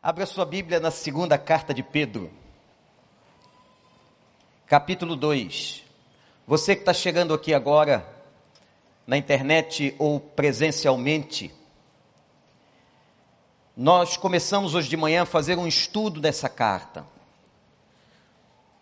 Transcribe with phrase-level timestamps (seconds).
[0.00, 2.30] Abra sua Bíblia na segunda carta de Pedro,
[4.64, 5.82] capítulo 2.
[6.46, 8.08] Você que está chegando aqui agora,
[9.04, 11.52] na internet ou presencialmente,
[13.76, 17.04] nós começamos hoje de manhã a fazer um estudo dessa carta.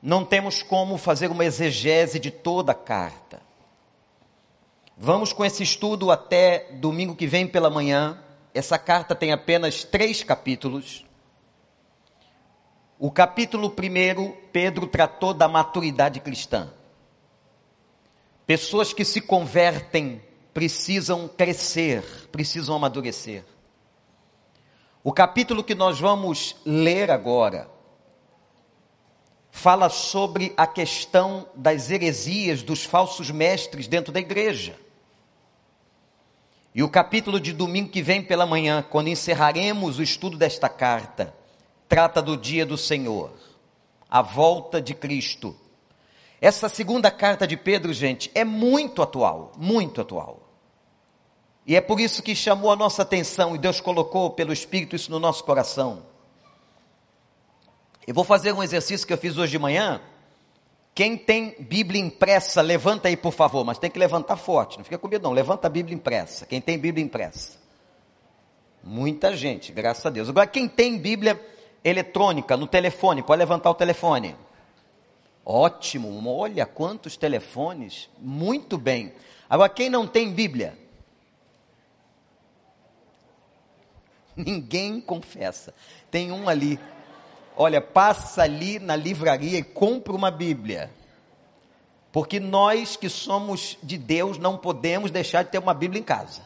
[0.03, 3.41] Não temos como fazer uma exegese de toda a carta.
[4.99, 8.23] Vamos com esse estudo até domingo que vem pela manhã.
[8.53, 11.06] Essa carta tem apenas três capítulos.
[12.99, 16.73] O capítulo primeiro, Pedro tratou da maturidade cristã.
[18.47, 20.23] Pessoas que se convertem
[20.55, 23.45] precisam crescer, precisam amadurecer.
[25.05, 27.69] O capítulo que nós vamos ler agora
[29.51, 34.79] fala sobre a questão das heresias dos falsos mestres dentro da igreja.
[36.75, 41.35] E o capítulo de domingo que vem pela manhã, quando encerraremos o estudo desta carta,
[41.89, 43.33] trata do dia do Senhor,
[44.09, 45.57] a volta de Cristo.
[46.41, 50.43] Essa segunda carta de Pedro, gente, é muito atual, muito atual.
[51.67, 55.11] E é por isso que chamou a nossa atenção e Deus colocou pelo Espírito isso
[55.11, 56.05] no nosso coração.
[58.07, 60.01] Eu vou fazer um exercício que eu fiz hoje de manhã.
[60.95, 64.97] Quem tem Bíblia impressa, levanta aí por favor, mas tem que levantar forte, não fica
[64.97, 66.47] com medo não, levanta a Bíblia impressa.
[66.47, 67.59] Quem tem Bíblia impressa?
[68.83, 70.29] Muita gente, graças a Deus.
[70.29, 71.39] Agora, quem tem Bíblia
[71.89, 74.35] eletrônica, no telefone, pode levantar o telefone.
[75.45, 79.15] Ótimo, olha quantos telefones, muito bem.
[79.49, 80.77] Agora, quem não tem Bíblia?
[84.37, 85.73] Ninguém confessa.
[86.11, 86.81] Tem um ali.
[87.57, 90.91] Olha, passa ali na livraria e compra uma Bíblia.
[92.11, 96.43] Porque nós que somos de Deus não podemos deixar de ter uma Bíblia em casa.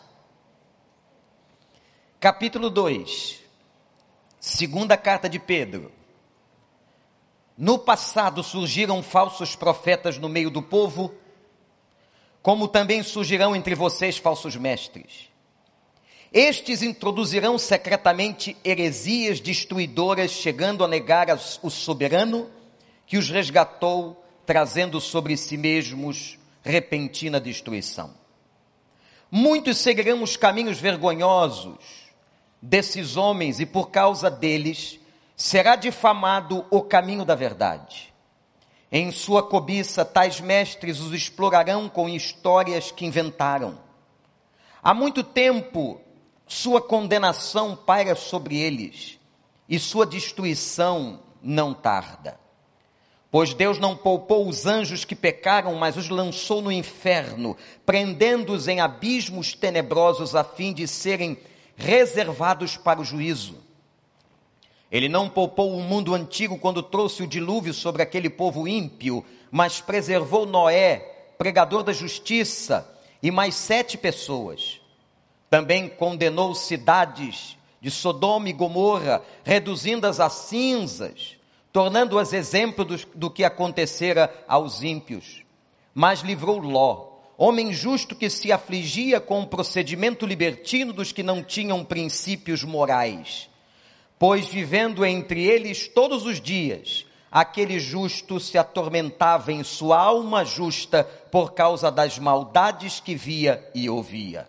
[2.20, 3.40] Capítulo 2.
[4.40, 5.92] Segunda carta de Pedro.
[7.58, 11.14] No passado surgiram falsos profetas no meio do povo,
[12.40, 15.28] como também surgirão entre vocês falsos mestres.
[16.32, 21.26] Estes introduzirão secretamente heresias destruidoras, chegando a negar
[21.62, 22.48] o soberano
[23.04, 28.14] que os resgatou, trazendo sobre si mesmos repentina destruição.
[29.30, 31.99] Muitos seguirão os caminhos vergonhosos
[32.60, 34.98] desses homens e por causa deles
[35.36, 38.12] será difamado o caminho da verdade.
[38.92, 43.78] Em sua cobiça, tais mestres os explorarão com histórias que inventaram.
[44.82, 46.00] Há muito tempo,
[46.46, 49.18] sua condenação paira sobre eles
[49.68, 52.38] e sua destruição não tarda.
[53.30, 57.56] Pois Deus não poupou os anjos que pecaram, mas os lançou no inferno,
[57.86, 61.38] prendendo-os em abismos tenebrosos a fim de serem
[61.80, 63.56] reservados para o juízo.
[64.92, 69.80] Ele não poupou o mundo antigo quando trouxe o dilúvio sobre aquele povo ímpio, mas
[69.80, 70.98] preservou Noé,
[71.38, 72.86] pregador da justiça,
[73.22, 74.80] e mais sete pessoas.
[75.48, 81.36] Também condenou cidades de Sodoma e Gomorra, reduzindo-as a cinzas,
[81.72, 85.44] tornando-as exemplo do, do que acontecera aos ímpios.
[85.94, 87.09] Mas livrou Ló,
[87.42, 93.48] homem justo que se afligia com o procedimento libertino dos que não tinham princípios morais.
[94.18, 101.02] Pois vivendo entre eles todos os dias, aquele justo se atormentava em sua alma justa
[101.02, 104.46] por causa das maldades que via e ouvia.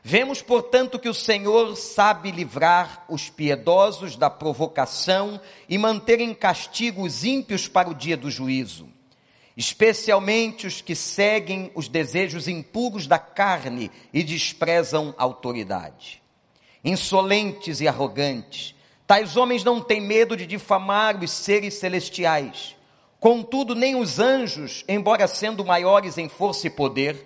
[0.00, 7.02] Vemos, portanto, que o Senhor sabe livrar os piedosos da provocação e manter em castigo
[7.02, 8.93] os ímpios para o dia do juízo
[9.56, 16.22] especialmente os que seguem os desejos impuros da carne e desprezam autoridade.
[16.84, 18.74] Insolentes e arrogantes,
[19.06, 22.76] tais homens não têm medo de difamar os seres celestiais.
[23.20, 27.24] Contudo, nem os anjos, embora sendo maiores em força e poder,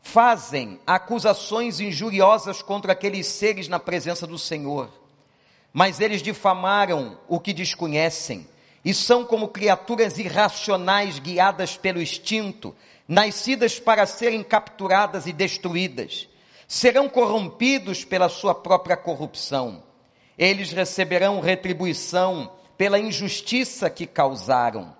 [0.00, 4.88] fazem acusações injuriosas contra aqueles seres na presença do Senhor.
[5.72, 8.46] Mas eles difamaram o que desconhecem
[8.86, 12.72] e são como criaturas irracionais guiadas pelo instinto,
[13.08, 16.28] nascidas para serem capturadas e destruídas.
[16.68, 19.82] Serão corrompidos pela sua própria corrupção.
[20.38, 24.94] Eles receberão retribuição pela injustiça que causaram.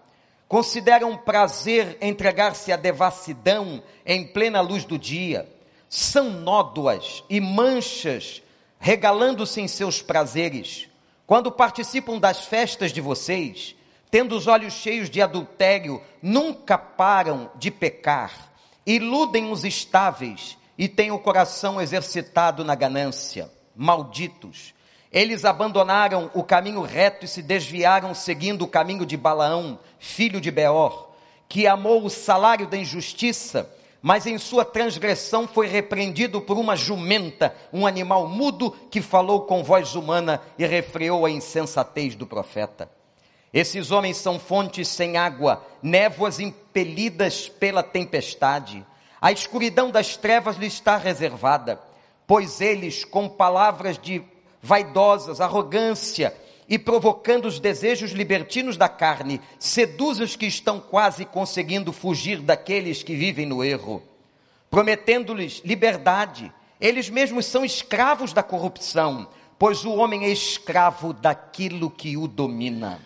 [0.48, 5.48] Consideram prazer entregar-se à devassidão em plena luz do dia.
[5.88, 8.42] São nódoas e manchas,
[8.80, 10.88] regalando-se em seus prazeres.
[11.24, 13.75] Quando participam das festas de vocês,
[14.16, 18.50] tendo os olhos cheios de adultério, nunca param de pecar,
[18.86, 24.72] iludem os estáveis e têm o coração exercitado na ganância, malditos.
[25.12, 30.50] Eles abandonaram o caminho reto e se desviaram seguindo o caminho de Balaão, filho de
[30.50, 31.10] Beor,
[31.46, 33.70] que amou o salário da injustiça,
[34.00, 39.62] mas em sua transgressão foi repreendido por uma jumenta, um animal mudo que falou com
[39.62, 42.96] voz humana e refreou a insensatez do profeta.
[43.52, 48.84] Esses homens são fontes sem água, névoas impelidas pela tempestade.
[49.20, 51.81] A escuridão das trevas lhe está reservada,
[52.26, 54.22] pois eles, com palavras de
[54.60, 56.34] vaidosas, arrogância
[56.69, 63.02] e provocando os desejos libertinos da carne, seduz os que estão quase conseguindo fugir daqueles
[63.02, 64.02] que vivem no erro,
[64.69, 66.52] prometendo-lhes liberdade.
[66.81, 69.28] Eles mesmos são escravos da corrupção,
[69.58, 73.00] pois o homem é escravo daquilo que o domina.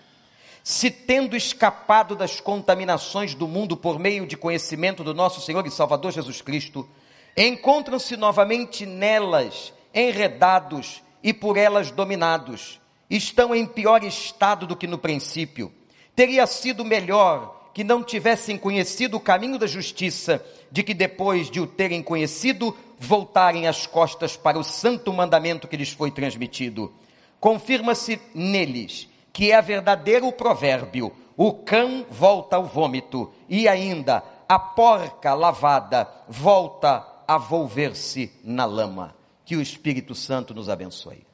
[0.62, 5.70] Se tendo escapado das contaminações do mundo por meio de conhecimento do nosso Senhor e
[5.70, 6.88] Salvador Jesus Cristo,
[7.36, 12.78] encontram-se novamente nelas, enredados e por elas dominados.
[13.08, 15.72] Estão em pior estado do que no princípio.
[16.14, 21.60] Teria sido melhor que não tivessem conhecido o caminho da justiça, de que depois de
[21.60, 26.92] o terem conhecido, voltarem as costas para o santo mandamento que lhes foi transmitido.
[27.38, 35.34] Confirma-se neles que é verdadeiro provérbio: o cão volta ao vômito, e ainda a porca
[35.34, 39.14] lavada volta a volver-se na lama.
[39.44, 41.26] Que o Espírito Santo nos abençoe.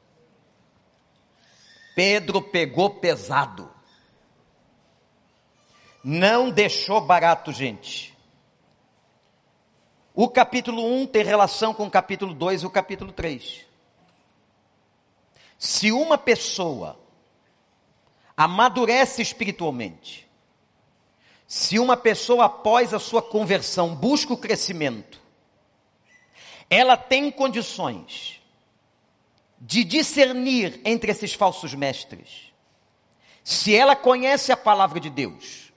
[1.95, 3.69] Pedro pegou pesado.
[6.03, 8.15] Não deixou barato, gente.
[10.13, 13.65] O capítulo 1 tem relação com o capítulo 2 e o capítulo 3.
[15.57, 16.97] Se uma pessoa
[18.37, 20.29] amadurece espiritualmente,
[21.47, 25.19] se uma pessoa após a sua conversão busca o crescimento,
[26.69, 28.39] ela tem condições
[29.59, 32.53] de discernir entre esses falsos mestres.
[33.43, 35.71] Se ela conhece a palavra de Deus,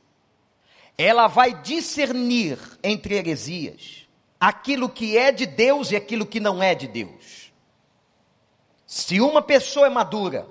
[0.98, 4.08] ela vai discernir entre heresias
[4.38, 7.52] aquilo que é de Deus e aquilo que não é de Deus.
[8.84, 10.48] Se uma pessoa é madura,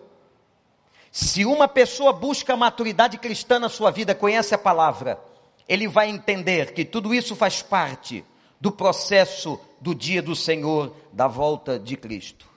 [1.12, 5.20] se uma pessoa busca a maturidade cristã na sua vida, conhece a palavra,
[5.68, 8.24] ele vai entender que tudo isso faz parte
[8.60, 12.48] do processo do dia do Senhor, da volta de Cristo.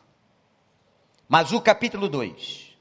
[1.29, 2.77] Mas o capítulo 2,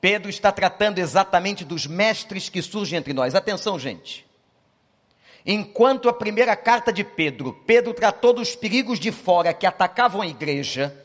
[0.00, 3.34] Pedro está tratando exatamente dos mestres que surgem entre nós.
[3.34, 4.26] Atenção, gente.
[5.44, 10.26] Enquanto a primeira carta de Pedro, Pedro tratou dos perigos de fora que atacavam a
[10.26, 10.96] igreja,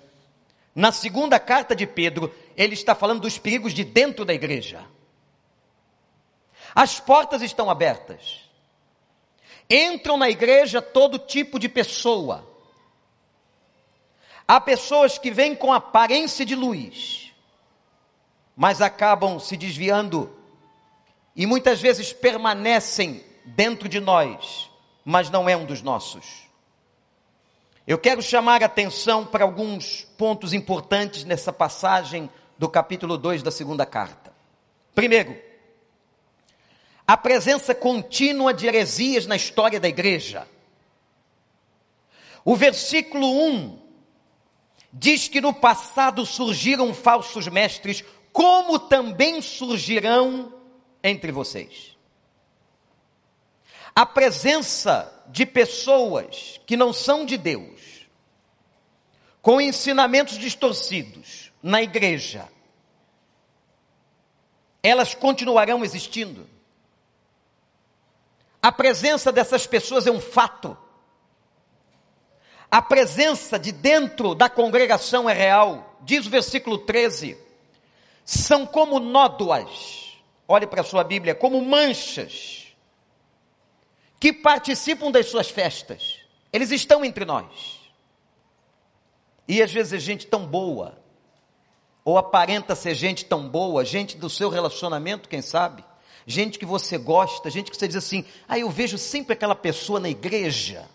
[0.75, 4.83] na segunda carta de Pedro, ele está falando dos perigos de dentro da igreja.
[6.73, 8.49] As portas estão abertas.
[9.69, 12.47] Entram na igreja todo tipo de pessoa.
[14.47, 17.31] Há pessoas que vêm com aparência de luz,
[18.55, 20.33] mas acabam se desviando
[21.35, 24.71] e muitas vezes permanecem dentro de nós,
[25.05, 26.47] mas não é um dos nossos.
[27.85, 33.51] Eu quero chamar a atenção para alguns pontos importantes nessa passagem do capítulo 2 da
[33.51, 34.33] segunda carta.
[34.95, 35.37] Primeiro,
[37.05, 40.47] a presença contínua de heresias na história da igreja.
[42.43, 43.79] O versículo 1
[44.91, 50.53] diz que no passado surgiram falsos mestres, como também surgirão
[51.03, 51.95] entre vocês.
[53.95, 58.07] A presença de pessoas que não são de Deus,
[59.41, 62.47] com ensinamentos distorcidos na igreja,
[64.87, 66.47] elas continuarão existindo.
[68.61, 70.77] A presença dessas pessoas é um fato.
[72.69, 75.97] A presença de dentro da congregação é real.
[76.01, 77.37] Diz o versículo 13:
[78.25, 82.75] são como nódoas, olhe para a sua Bíblia, como manchas,
[84.19, 86.19] que participam das suas festas.
[86.51, 87.79] Eles estão entre nós.
[89.47, 91.01] E às vezes é gente tão boa,
[92.07, 95.83] ou aparenta ser gente tão boa, gente do seu relacionamento, quem sabe,
[96.25, 99.99] gente que você gosta, gente que você diz assim: ah, eu vejo sempre aquela pessoa
[99.99, 100.87] na igreja,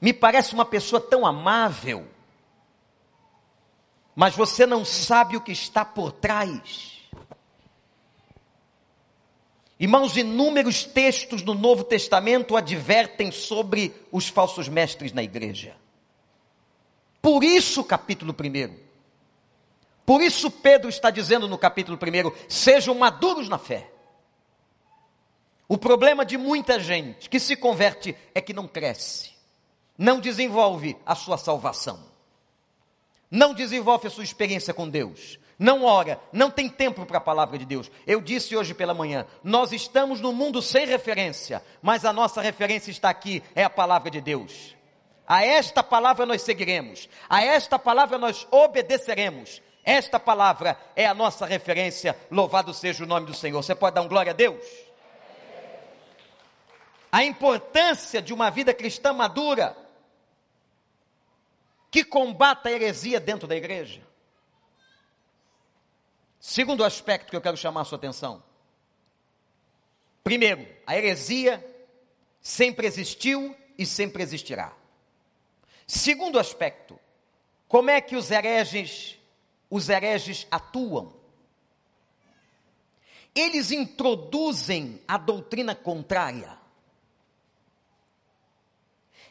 [0.00, 2.06] me parece uma pessoa tão amável,
[4.14, 7.00] mas você não sabe o que está por trás.
[9.76, 15.74] Irmãos, inúmeros textos do Novo Testamento advertem sobre os falsos mestres na igreja.
[17.20, 18.89] Por isso, capítulo 1.
[20.10, 23.88] Por isso, Pedro está dizendo no capítulo 1: sejam maduros na fé.
[25.68, 29.30] O problema de muita gente que se converte é que não cresce,
[29.96, 32.10] não desenvolve a sua salvação.
[33.30, 37.56] não desenvolve a sua experiência com Deus, não ora, não tem tempo para a palavra
[37.56, 37.88] de Deus.
[38.04, 42.90] Eu disse hoje pela manhã, nós estamos no mundo sem referência, mas a nossa referência
[42.90, 44.74] está aqui, é a palavra de Deus.
[45.24, 49.62] A esta palavra nós seguiremos, a esta palavra nós obedeceremos.
[49.84, 52.16] Esta palavra é a nossa referência.
[52.30, 53.62] Louvado seja o nome do Senhor.
[53.62, 54.64] Você pode dar um glória a Deus?
[57.10, 59.76] A importância de uma vida cristã madura
[61.90, 64.00] que combata a heresia dentro da igreja.
[66.38, 68.42] Segundo aspecto que eu quero chamar a sua atenção.
[70.22, 71.64] Primeiro, a heresia
[72.40, 74.72] sempre existiu e sempre existirá.
[75.86, 76.98] Segundo aspecto,
[77.66, 79.18] como é que os hereges,
[79.70, 81.14] os hereges atuam?
[83.34, 86.58] Eles introduzem a doutrina contrária.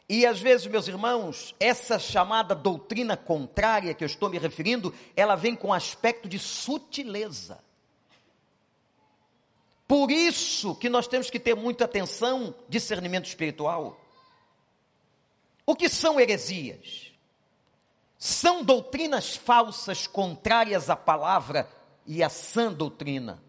[0.08, 5.36] E às vezes, meus irmãos, essa chamada doutrina contrária que eu estou me referindo, ela
[5.36, 7.63] vem com aspecto de sutileza.
[9.88, 14.00] Por isso que nós temos que ter muita atenção, discernimento espiritual.
[15.65, 17.08] O que são heresias?
[18.19, 21.69] São doutrinas falsas contrárias à palavra
[22.05, 23.41] e à sã doutrina.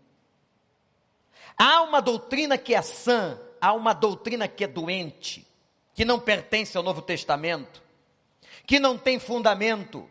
[1.58, 5.44] Há uma doutrina que é sã, há uma doutrina que é doente
[5.92, 7.82] que não pertence ao Novo Testamento,
[8.64, 10.08] que não tem fundamento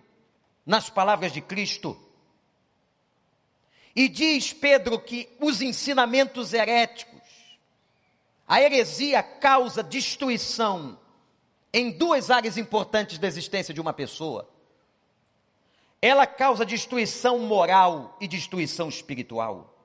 [0.65, 1.97] nas palavras de Cristo.
[3.95, 7.21] E diz Pedro que os ensinamentos heréticos,
[8.45, 10.99] a heresia causa destruição
[11.73, 14.49] em duas áreas importantes da existência de uma pessoa.
[16.01, 19.75] Ela causa destruição moral e destruição espiritual.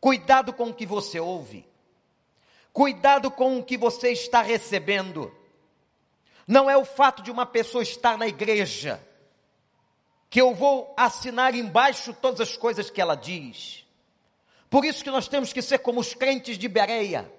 [0.00, 1.66] Cuidado com o que você ouve.
[2.72, 5.32] Cuidado com o que você está recebendo.
[6.46, 9.00] Não é o fato de uma pessoa estar na igreja
[10.30, 13.86] que eu vou assinar embaixo todas as coisas que ela diz.
[14.70, 17.30] Por isso que nós temos que ser como os crentes de Bereia,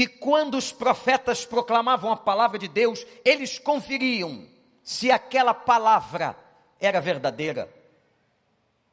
[0.00, 4.48] que quando os profetas proclamavam a palavra de Deus, eles conferiam
[4.82, 6.34] se aquela palavra
[6.80, 7.70] era verdadeira.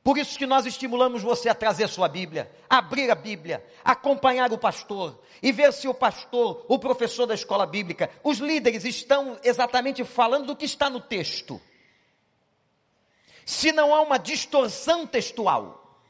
[0.04, 4.58] Por isso que nós estimulamos você a trazer sua Bíblia, abrir a Bíblia, acompanhar o
[4.58, 10.04] pastor e ver se o pastor, o professor da escola bíblica, os líderes estão exatamente
[10.04, 11.62] falando do que está no texto.
[13.46, 16.02] Se não há uma distorção textual,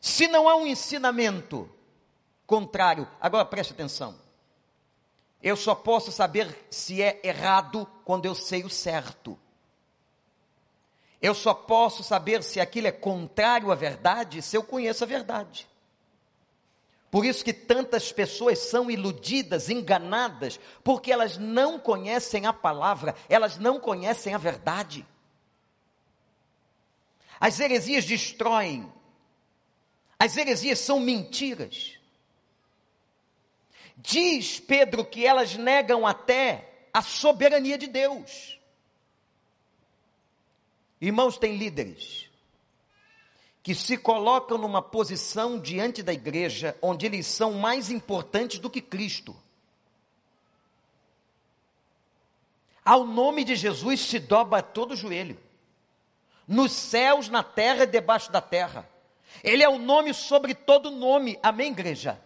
[0.00, 1.72] se não há um ensinamento
[2.48, 4.18] contrário, agora preste atenção.
[5.40, 9.38] Eu só posso saber se é errado quando eu sei o certo.
[11.20, 15.68] Eu só posso saber se aquilo é contrário à verdade se eu conheço a verdade.
[17.10, 23.58] Por isso que tantas pessoas são iludidas, enganadas, porque elas não conhecem a palavra, elas
[23.58, 25.06] não conhecem a verdade.
[27.38, 28.90] As heresias destroem.
[30.18, 31.97] As heresias são mentiras.
[34.00, 38.58] Diz Pedro que elas negam até a soberania de Deus.
[41.00, 42.28] Irmãos, tem líderes
[43.62, 48.80] que se colocam numa posição diante da igreja onde eles são mais importantes do que
[48.80, 49.36] Cristo.
[52.84, 55.38] Ao nome de Jesus se dobra todo o joelho,
[56.46, 58.88] nos céus, na terra e debaixo da terra.
[59.44, 61.38] Ele é o nome sobre todo nome.
[61.42, 62.18] Amém, igreja?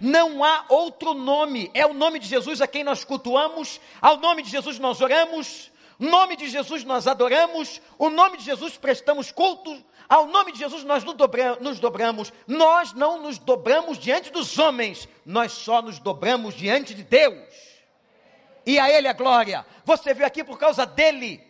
[0.00, 4.42] Não há outro nome, é o nome de Jesus a quem nós cultuamos, ao nome
[4.42, 9.82] de Jesus nós oramos, nome de Jesus nós adoramos, o nome de Jesus prestamos culto,
[10.08, 12.32] ao nome de Jesus nós nos dobramos.
[12.46, 17.76] Nós não nos dobramos diante dos homens, nós só nos dobramos diante de Deus.
[18.64, 19.66] E a Ele a glória.
[19.84, 21.45] Você veio aqui por causa dele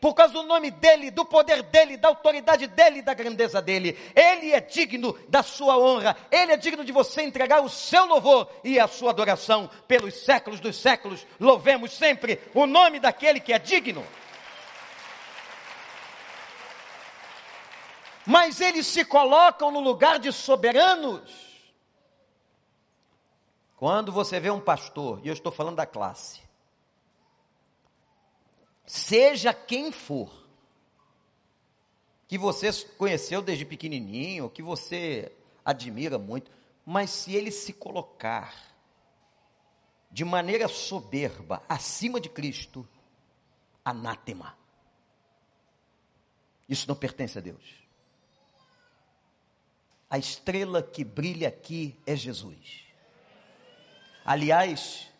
[0.00, 3.98] por causa do nome dele, do poder dele, da autoridade dele, da grandeza dele.
[4.14, 8.48] Ele é digno da sua honra, ele é digno de você entregar o seu louvor
[8.62, 11.26] e a sua adoração pelos séculos dos séculos.
[11.40, 14.06] Louvemos sempre o nome daquele que é digno.
[18.24, 21.48] Mas eles se colocam no lugar de soberanos.
[23.76, 26.47] Quando você vê um pastor, e eu estou falando da classe,
[28.88, 30.48] seja quem for,
[32.26, 35.30] que você conheceu desde pequenininho, que você
[35.64, 36.50] admira muito,
[36.84, 38.54] mas se ele se colocar
[40.10, 42.88] de maneira soberba acima de Cristo,
[43.84, 44.56] anátema.
[46.66, 47.62] Isso não pertence a Deus.
[50.08, 52.84] A estrela que brilha aqui é Jesus.
[54.24, 55.10] Aliás,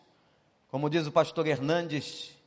[0.69, 2.38] como diz o pastor Hernandes,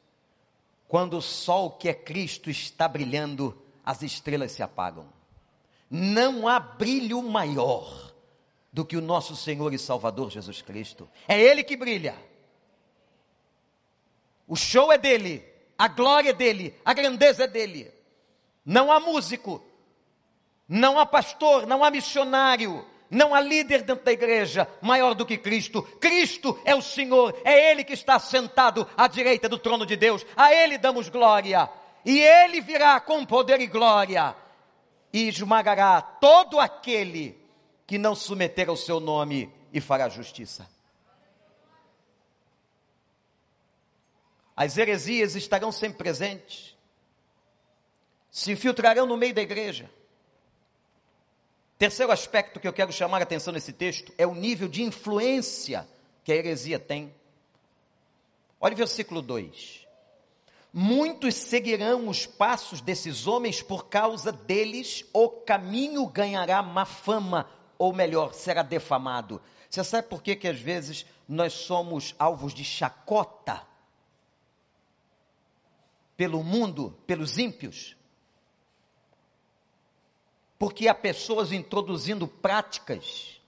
[0.92, 5.10] Quando o sol que é Cristo está brilhando, as estrelas se apagam.
[5.88, 8.12] Não há brilho maior
[8.70, 11.08] do que o nosso Senhor e Salvador Jesus Cristo.
[11.26, 12.14] É Ele que brilha.
[14.46, 15.42] O show é dele,
[15.78, 17.90] a glória é dele, a grandeza é dele.
[18.62, 19.64] Não há músico,
[20.68, 25.36] não há pastor, não há missionário, não há líder dentro da igreja maior do que
[25.36, 25.82] Cristo.
[26.00, 30.24] Cristo é o Senhor, é Ele que está sentado à direita do trono de Deus.
[30.34, 31.68] A Ele damos glória.
[32.06, 34.34] E Ele virá com poder e glória
[35.12, 37.38] e esmagará todo aquele
[37.86, 40.66] que não submeter ao seu nome e fará justiça.
[44.56, 46.74] As heresias estarão sempre presentes,
[48.30, 49.90] se infiltrarão no meio da igreja
[51.82, 55.84] Terceiro aspecto que eu quero chamar a atenção nesse texto é o nível de influência
[56.22, 57.12] que a heresia tem.
[58.60, 59.84] Olha o versículo 2.
[60.72, 67.92] Muitos seguirão os passos desses homens, por causa deles o caminho ganhará má fama, ou
[67.92, 69.42] melhor, será defamado.
[69.68, 73.60] Você sabe por que, que às vezes nós somos alvos de chacota?
[76.16, 77.96] Pelo mundo, pelos ímpios?
[80.62, 83.40] Porque há pessoas introduzindo práticas,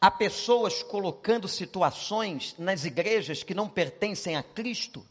[0.00, 5.04] há pessoas colocando situações nas igrejas que não pertencem a Cristo,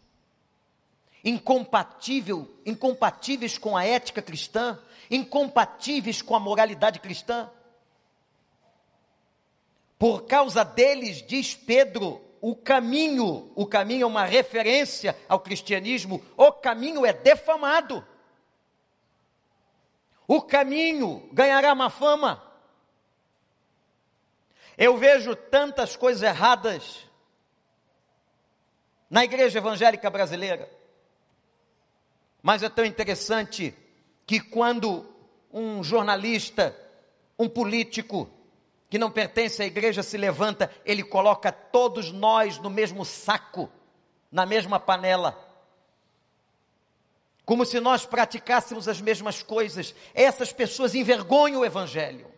[1.21, 4.79] incompatível, incompatíveis com a ética cristã,
[5.11, 7.51] incompatíveis com a moralidade cristã.
[9.97, 16.53] Por causa deles, diz Pedro, o caminho, o caminho é uma referência ao cristianismo, o
[16.53, 18.01] caminho é defamado
[20.29, 22.39] o caminho ganhará uma fama.
[24.77, 27.03] Eu vejo tantas coisas erradas
[29.09, 30.69] na igreja evangélica brasileira.
[32.43, 33.75] Mas é tão interessante
[34.27, 35.03] que quando
[35.51, 36.77] um jornalista,
[37.37, 38.29] um político
[38.87, 43.67] que não pertence à igreja se levanta, ele coloca todos nós no mesmo saco,
[44.31, 45.48] na mesma panela
[47.49, 49.95] como se nós praticássemos as mesmas coisas.
[50.13, 52.31] Essas pessoas envergonham o Evangelho.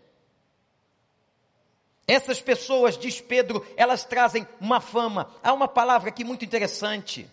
[2.07, 5.29] Essas pessoas, diz Pedro, elas trazem uma fama.
[5.43, 7.29] Há uma palavra aqui muito interessante.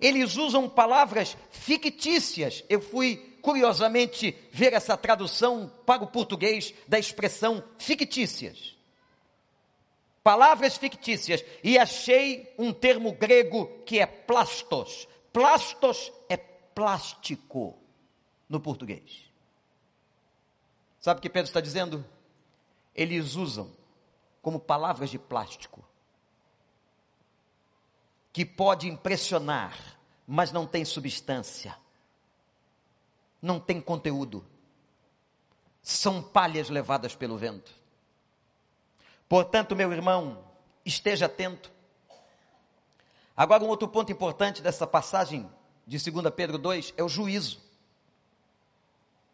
[0.00, 2.64] Eles usam palavras fictícias.
[2.68, 8.76] Eu fui, curiosamente, ver essa tradução para o português da expressão fictícias.
[10.20, 11.44] Palavras fictícias.
[11.62, 15.06] E achei um termo grego que é plastos.
[15.32, 16.49] Plastos é
[16.80, 17.76] plástico
[18.48, 19.30] no português.
[20.98, 22.02] Sabe o que Pedro está dizendo?
[22.94, 23.70] Eles usam
[24.40, 25.84] como palavras de plástico
[28.32, 29.76] que pode impressionar,
[30.26, 31.76] mas não tem substância,
[33.42, 34.42] não tem conteúdo.
[35.82, 37.74] São palhas levadas pelo vento.
[39.28, 40.42] Portanto, meu irmão,
[40.82, 41.70] esteja atento.
[43.36, 45.46] Agora, um outro ponto importante dessa passagem
[45.90, 47.60] de 2 Pedro 2 é o juízo.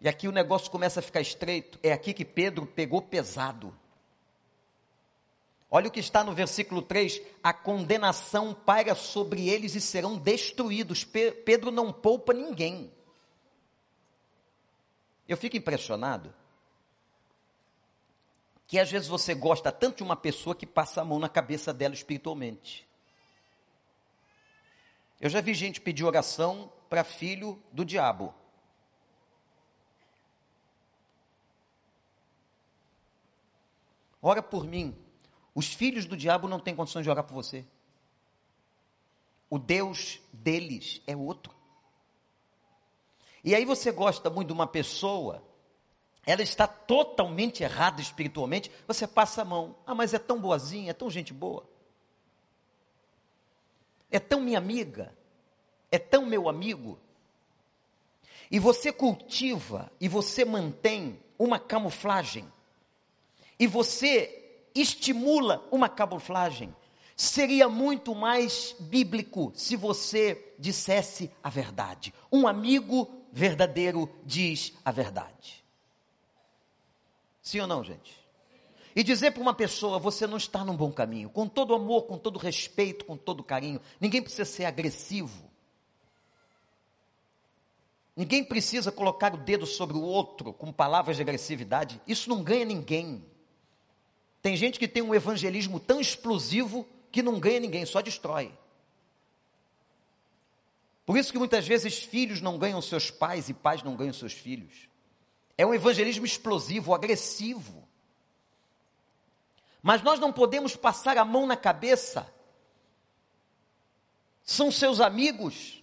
[0.00, 1.78] E aqui o negócio começa a ficar estreito.
[1.82, 3.76] É aqui que Pedro pegou pesado.
[5.70, 11.04] Olha o que está no versículo 3: a condenação paira sobre eles e serão destruídos.
[11.04, 12.90] Pedro não poupa ninguém.
[15.28, 16.32] Eu fico impressionado
[18.66, 21.74] que às vezes você gosta tanto de uma pessoa que passa a mão na cabeça
[21.74, 22.85] dela espiritualmente.
[25.20, 28.34] Eu já vi gente pedir oração para filho do diabo.
[34.20, 34.96] Ora por mim.
[35.54, 37.64] Os filhos do diabo não têm condições de orar por você.
[39.48, 41.54] O Deus deles é outro.
[43.42, 45.42] E aí você gosta muito de uma pessoa,
[46.26, 49.76] ela está totalmente errada espiritualmente, você passa a mão.
[49.86, 51.75] Ah, mas é tão boazinha, é tão gente boa
[54.10, 55.12] é tão minha amiga,
[55.90, 56.98] é tão meu amigo.
[58.50, 62.50] E você cultiva e você mantém uma camuflagem.
[63.58, 66.74] E você estimula uma camuflagem.
[67.16, 72.12] Seria muito mais bíblico se você dissesse a verdade.
[72.30, 75.64] Um amigo verdadeiro diz a verdade.
[77.40, 78.25] Sim ou não, gente?
[78.96, 82.16] E dizer para uma pessoa: você não está num bom caminho, com todo amor, com
[82.16, 83.78] todo respeito, com todo carinho.
[84.00, 85.44] Ninguém precisa ser agressivo.
[88.16, 92.00] Ninguém precisa colocar o dedo sobre o outro com palavras de agressividade.
[92.06, 93.22] Isso não ganha ninguém.
[94.40, 98.50] Tem gente que tem um evangelismo tão explosivo que não ganha ninguém, só destrói.
[101.04, 104.32] Por isso que muitas vezes filhos não ganham seus pais e pais não ganham seus
[104.32, 104.88] filhos.
[105.58, 107.85] É um evangelismo explosivo, agressivo.
[109.86, 112.28] Mas nós não podemos passar a mão na cabeça.
[114.42, 115.80] São seus amigos,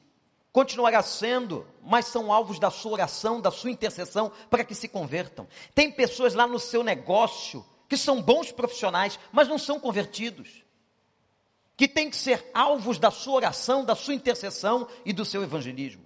[0.51, 5.47] continuará sendo, mas são alvos da sua oração, da sua intercessão, para que se convertam.
[5.73, 10.65] Tem pessoas lá no seu negócio que são bons profissionais, mas não são convertidos.
[11.77, 16.03] Que têm que ser alvos da sua oração, da sua intercessão e do seu evangelismo.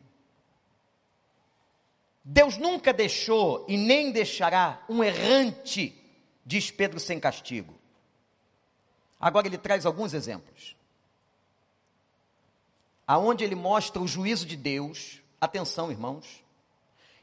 [2.23, 5.99] Deus nunca deixou e nem deixará um errante,
[6.45, 7.76] diz Pedro sem castigo.
[9.19, 10.75] Agora ele traz alguns exemplos.
[13.05, 16.43] Aonde ele mostra o juízo de Deus, atenção, irmãos,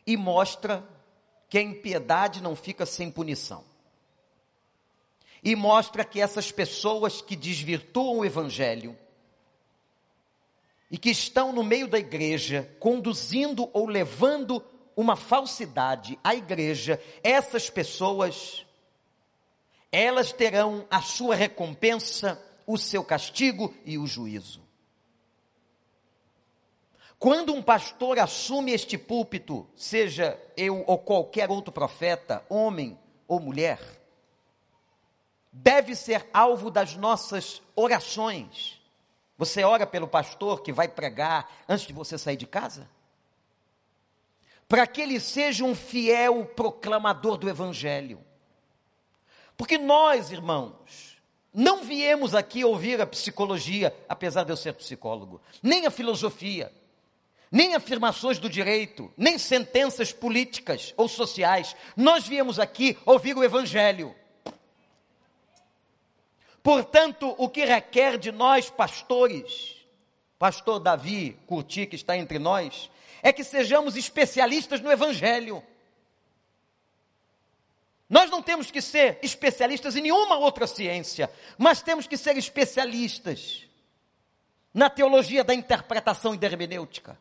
[0.07, 0.87] e mostra
[1.49, 3.65] que a impiedade não fica sem punição.
[5.43, 8.97] E mostra que essas pessoas que desvirtuam o evangelho
[10.91, 14.65] e que estão no meio da igreja, conduzindo ou levando
[14.97, 18.65] uma falsidade à igreja, essas pessoas,
[19.95, 24.63] elas terão a sua recompensa, o seu castigo e o juízo.
[27.19, 33.81] Quando um pastor assume este púlpito, seja eu ou qualquer outro profeta, homem ou mulher,
[35.53, 38.81] deve ser alvo das nossas orações.
[39.39, 42.89] Você ora pelo pastor que vai pregar antes de você sair de casa?
[44.69, 48.21] para que ele seja um fiel proclamador do Evangelho.
[49.57, 51.19] Porque nós, irmãos,
[51.53, 56.73] não viemos aqui ouvir a psicologia, apesar de eu ser psicólogo, nem a filosofia,
[57.51, 61.77] nem afirmações do direito, nem sentenças políticas ou sociais.
[61.97, 64.13] Nós viemos aqui ouvir o Evangelho.
[66.61, 69.87] Portanto, o que requer de nós, pastores,
[70.39, 72.91] pastor Davi Curti, que está entre nós,
[73.23, 75.63] é que sejamos especialistas no Evangelho.
[78.15, 83.67] Nós não temos que ser especialistas em nenhuma outra ciência, mas temos que ser especialistas
[84.73, 87.19] na teologia da interpretação e da hermenêutica.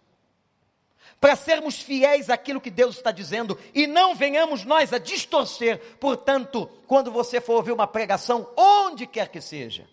[1.20, 5.80] Para sermos fiéis àquilo que Deus está dizendo e não venhamos nós a distorcer.
[6.00, 9.90] Portanto, quando você for ouvir uma pregação, onde quer que seja,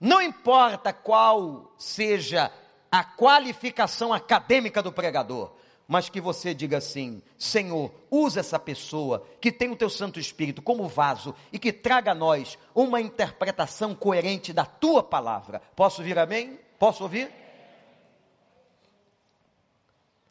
[0.00, 2.50] não importa qual seja
[2.90, 5.52] a qualificação acadêmica do pregador,
[5.88, 10.60] mas que você diga assim: Senhor, usa essa pessoa que tem o teu Santo Espírito
[10.60, 15.62] como vaso e que traga a nós uma interpretação coerente da tua palavra.
[15.74, 16.60] Posso ouvir amém?
[16.78, 17.32] Posso ouvir?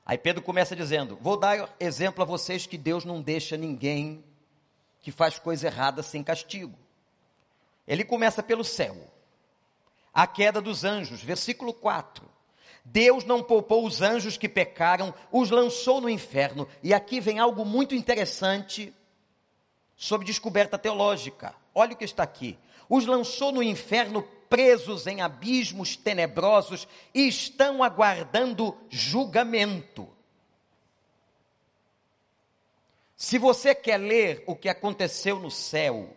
[0.06, 4.24] Aí Pedro começa dizendo: Vou dar exemplo a vocês que Deus não deixa ninguém
[5.02, 6.78] que faz coisa errada sem castigo.
[7.88, 8.96] Ele começa pelo céu.
[10.14, 12.37] A queda dos anjos, versículo 4.
[12.90, 16.68] Deus não poupou os anjos que pecaram, os lançou no inferno.
[16.82, 18.94] E aqui vem algo muito interessante
[19.96, 21.54] sobre descoberta teológica.
[21.76, 22.58] Olha o que está aqui.
[22.90, 30.08] Os lançou no inferno presos em abismos tenebrosos e estão aguardando julgamento.
[33.18, 36.16] Se você quer ler o que aconteceu no céu,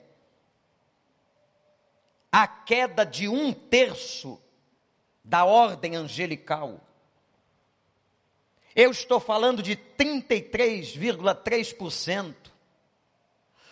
[2.31, 4.41] a queda de um terço
[5.25, 6.81] da ordem angelical.
[8.75, 12.35] Eu estou falando de 33,3%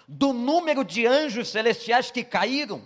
[0.06, 2.82] do número de anjos celestiais que caíram.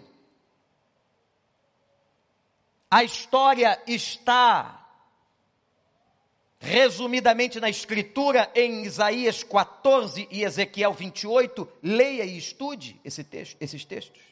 [2.90, 4.78] A história está
[6.58, 11.66] resumidamente na Escritura, em Isaías 14 e Ezequiel 28.
[11.82, 14.22] Leia e estude esse texto, esses textos.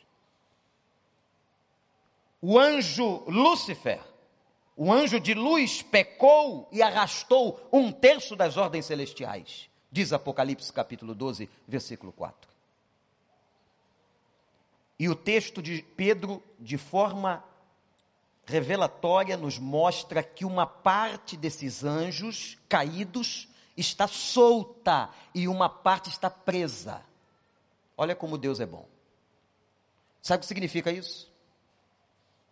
[2.40, 4.00] O anjo Lúcifer
[4.82, 11.14] o anjo de luz pecou e arrastou um terço das ordens celestiais, diz Apocalipse capítulo
[11.14, 12.50] 12, versículo 4.
[14.98, 17.44] E o texto de Pedro, de forma
[18.46, 26.30] revelatória, nos mostra que uma parte desses anjos caídos está solta e uma parte está
[26.30, 27.02] presa.
[27.98, 28.88] Olha como Deus é bom.
[30.22, 31.30] Sabe o que significa isso?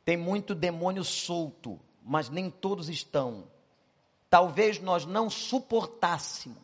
[0.04, 3.44] Tem muito demônio solto mas nem todos estão.
[4.30, 6.56] Talvez nós não suportássemos.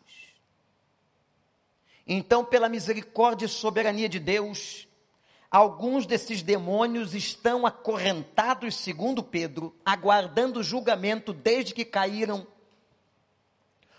[2.06, 4.88] Então, pela misericórdia e soberania de Deus,
[5.50, 12.46] alguns desses demônios estão acorrentados, segundo Pedro, aguardando julgamento desde que caíram.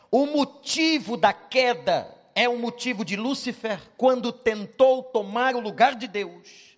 [0.09, 6.07] O motivo da queda é o motivo de Lúcifer, quando tentou tomar o lugar de
[6.07, 6.74] Deus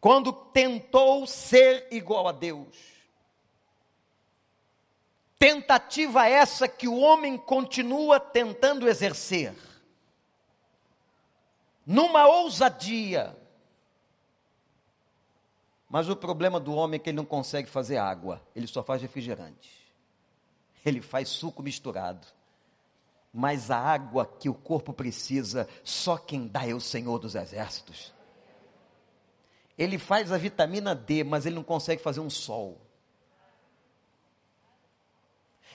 [0.00, 2.76] quando tentou ser igual a Deus.
[5.38, 9.54] Tentativa essa que o homem continua tentando exercer.
[11.86, 13.36] Numa ousadia.
[15.88, 19.00] Mas o problema do homem é que ele não consegue fazer água, ele só faz
[19.00, 19.70] refrigerante.
[20.84, 22.26] Ele faz suco misturado.
[23.32, 28.12] Mas a água que o corpo precisa, só quem dá é o Senhor dos Exércitos.
[29.78, 32.80] Ele faz a vitamina D, mas ele não consegue fazer um sol.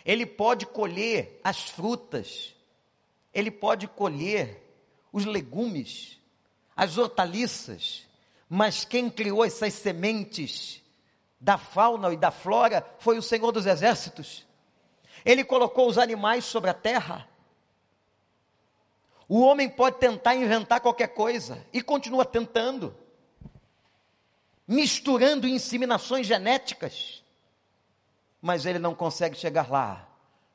[0.05, 2.53] Ele pode colher as frutas,
[3.33, 4.61] ele pode colher
[5.13, 6.19] os legumes,
[6.75, 8.05] as hortaliças,
[8.49, 10.81] mas quem criou essas sementes
[11.39, 14.45] da fauna e da flora foi o Senhor dos Exércitos.
[15.23, 17.27] Ele colocou os animais sobre a terra.
[19.29, 22.93] O homem pode tentar inventar qualquer coisa e continua tentando,
[24.67, 27.23] misturando inseminações genéticas,
[28.41, 30.07] mas ele não consegue chegar lá,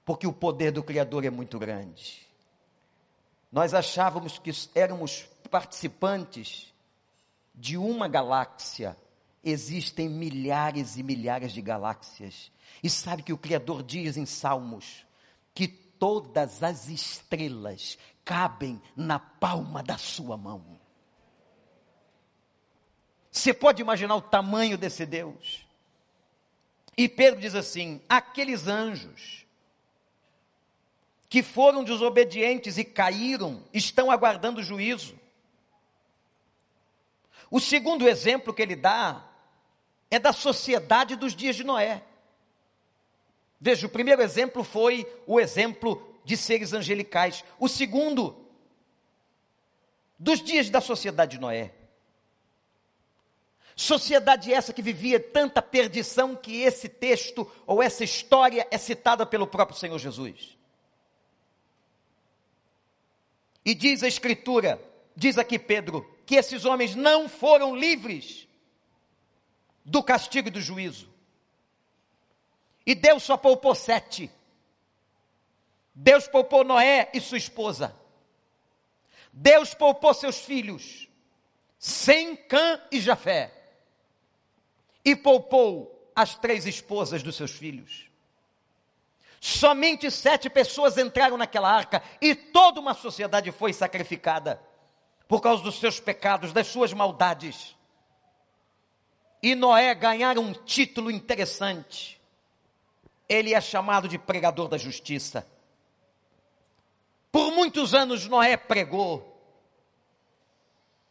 [0.05, 2.27] porque o poder do Criador é muito grande.
[3.51, 6.73] Nós achávamos que éramos participantes
[7.55, 8.97] de uma galáxia,
[9.42, 12.53] existem milhares e milhares de galáxias.
[12.83, 15.05] E sabe que o Criador diz em Salmos
[15.55, 20.78] que todas as estrelas cabem na palma da sua mão.
[23.31, 25.67] Você pode imaginar o tamanho desse Deus?
[26.97, 29.47] E Pedro diz assim: aqueles anjos
[31.29, 35.19] que foram desobedientes e caíram estão aguardando juízo.
[37.51, 39.25] O segundo exemplo que ele dá
[40.11, 42.03] é da sociedade dos dias de Noé.
[43.61, 47.45] Veja, o primeiro exemplo foi o exemplo de seres angelicais.
[47.59, 48.47] O segundo,
[50.19, 51.73] dos dias da sociedade de Noé.
[53.81, 59.47] Sociedade essa que vivia tanta perdição que esse texto ou essa história é citada pelo
[59.47, 60.59] próprio Senhor Jesus.
[63.64, 64.83] E diz a Escritura,
[65.14, 68.49] diz aqui Pedro, que esses homens não foram livres
[69.85, 71.09] do castigo e do juízo.
[72.85, 74.29] E Deus só poupou sete.
[75.95, 77.95] Deus poupou Noé e sua esposa.
[79.33, 81.09] Deus poupou seus filhos,
[81.79, 83.55] Sem, Cã e Jafé.
[85.09, 88.11] E poupou as três esposas dos seus filhos.
[89.40, 94.61] Somente sete pessoas entraram naquela arca e toda uma sociedade foi sacrificada
[95.27, 97.75] por causa dos seus pecados, das suas maldades.
[99.42, 102.21] E Noé ganhar um título interessante.
[103.27, 105.47] Ele é chamado de pregador da justiça.
[107.33, 109.40] Por muitos anos Noé pregou.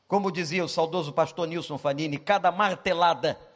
[0.07, 3.46] Como dizia o saudoso pastor Nilson Fanini, cada martelada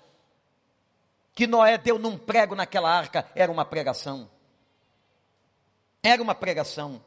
[1.33, 4.29] que Noé deu num prego naquela arca era uma pregação.
[6.03, 7.01] Era uma pregação.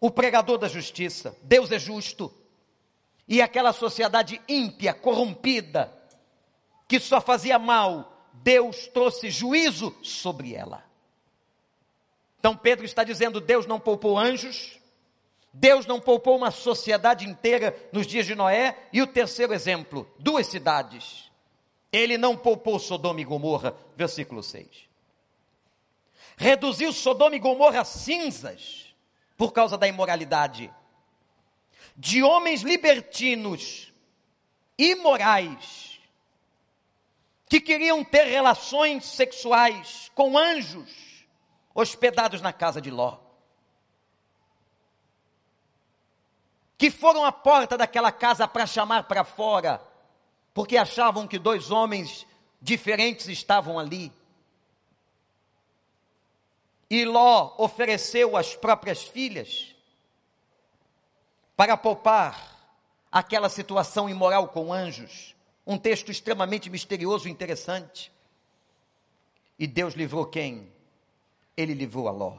[0.00, 2.32] O pregador da justiça, Deus é justo.
[3.28, 5.92] E aquela sociedade ímpia, corrompida,
[6.88, 10.82] que só fazia mal, Deus trouxe juízo sobre ela.
[12.38, 14.80] Então Pedro está dizendo: Deus não poupou anjos,
[15.52, 18.76] Deus não poupou uma sociedade inteira nos dias de Noé.
[18.92, 21.29] E o terceiro exemplo: duas cidades.
[21.92, 24.88] Ele não poupou Sodoma e Gomorra, versículo 6.
[26.36, 28.94] Reduziu Sodoma e Gomorra a cinzas
[29.36, 30.72] por causa da imoralidade.
[31.96, 33.92] De homens libertinos,
[34.78, 36.00] imorais,
[37.48, 41.26] que queriam ter relações sexuais com anjos
[41.74, 43.18] hospedados na casa de Ló.
[46.78, 49.82] Que foram à porta daquela casa para chamar para fora,
[50.52, 52.26] porque achavam que dois homens
[52.60, 54.12] diferentes estavam ali.
[56.88, 59.74] E Ló ofereceu as próprias filhas
[61.56, 62.78] para poupar
[63.10, 65.34] aquela situação imoral com anjos.
[65.66, 68.10] Um texto extremamente misterioso e interessante.
[69.58, 70.70] E Deus livrou quem?
[71.60, 72.38] ele livrou a Ló.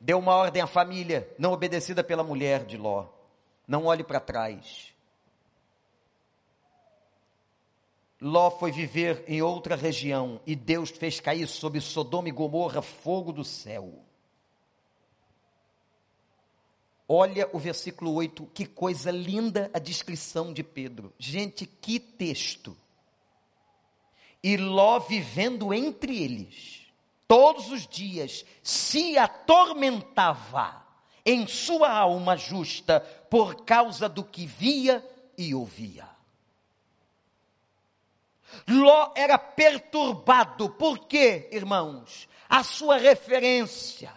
[0.00, 3.06] Deu uma ordem à família, não obedecida pela mulher de Ló.
[3.66, 4.93] Não olhe para trás.
[8.24, 13.30] Ló foi viver em outra região e Deus fez cair sobre Sodoma e Gomorra fogo
[13.30, 14.02] do céu.
[17.06, 21.12] Olha o versículo 8, que coisa linda a descrição de Pedro.
[21.18, 22.74] Gente, que texto.
[24.42, 26.86] E Ló vivendo entre eles
[27.28, 30.82] todos os dias se atormentava
[31.26, 35.06] em sua alma justa por causa do que via
[35.36, 36.13] e ouvia.
[38.68, 40.70] Ló era perturbado.
[40.70, 42.28] Por quê, irmãos?
[42.48, 44.12] A sua referência,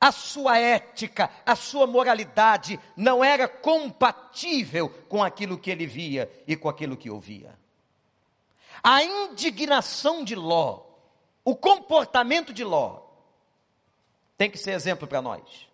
[0.00, 6.56] a sua ética, a sua moralidade não era compatível com aquilo que ele via e
[6.56, 7.58] com aquilo que ouvia.
[8.82, 10.82] A indignação de Ló,
[11.44, 13.00] o comportamento de Ló,
[14.36, 15.68] tem que ser exemplo para nós.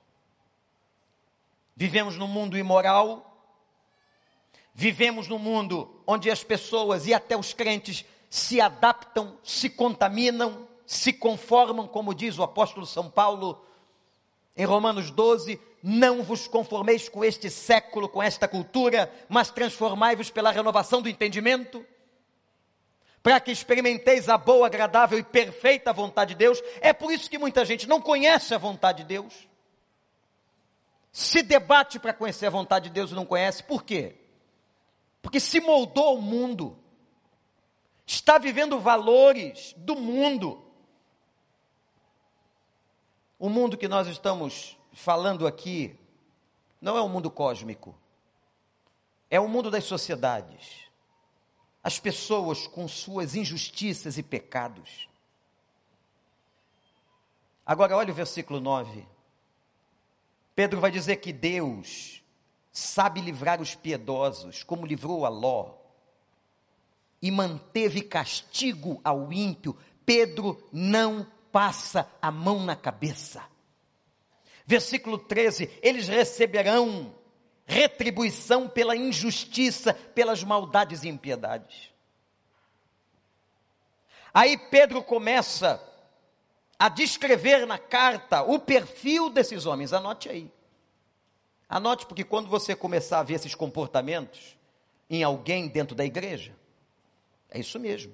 [1.75, 3.30] Vivemos num mundo imoral,
[4.75, 11.13] vivemos num mundo onde as pessoas e até os crentes se adaptam, se contaminam, se
[11.13, 13.65] conformam, como diz o apóstolo São Paulo
[14.57, 20.51] em Romanos 12: Não vos conformeis com este século, com esta cultura, mas transformai-vos pela
[20.51, 21.85] renovação do entendimento
[23.23, 26.63] para que experimenteis a boa, agradável e perfeita vontade de Deus.
[26.81, 29.49] É por isso que muita gente não conhece a vontade de Deus.
[31.13, 34.15] Se debate para conhecer a vontade de Deus e não conhece, por quê?
[35.23, 36.79] Porque se moldou o mundo,
[38.07, 40.65] está vivendo valores do mundo.
[43.39, 45.99] O mundo que nós estamos falando aqui
[46.81, 47.95] não é um mundo cósmico,
[49.31, 50.91] é o mundo das sociedades
[51.83, 55.09] as pessoas com suas injustiças e pecados.
[57.65, 59.07] Agora, olha o versículo 9.
[60.55, 62.20] Pedro vai dizer que Deus
[62.73, 65.75] sabe livrar os piedosos, como livrou a Ló,
[67.21, 69.77] e manteve castigo ao ímpio.
[70.07, 73.43] Pedro não passa a mão na cabeça.
[74.67, 77.15] Versículo 13: eles receberão
[77.67, 81.91] retribuição pela injustiça, pelas maldades e impiedades.
[84.33, 85.83] Aí Pedro começa
[86.79, 89.93] a descrever na carta o perfil desses homens.
[89.93, 90.51] Anote aí.
[91.71, 94.59] Anote, porque quando você começar a ver esses comportamentos
[95.09, 96.53] em alguém dentro da igreja,
[97.49, 98.13] é isso mesmo.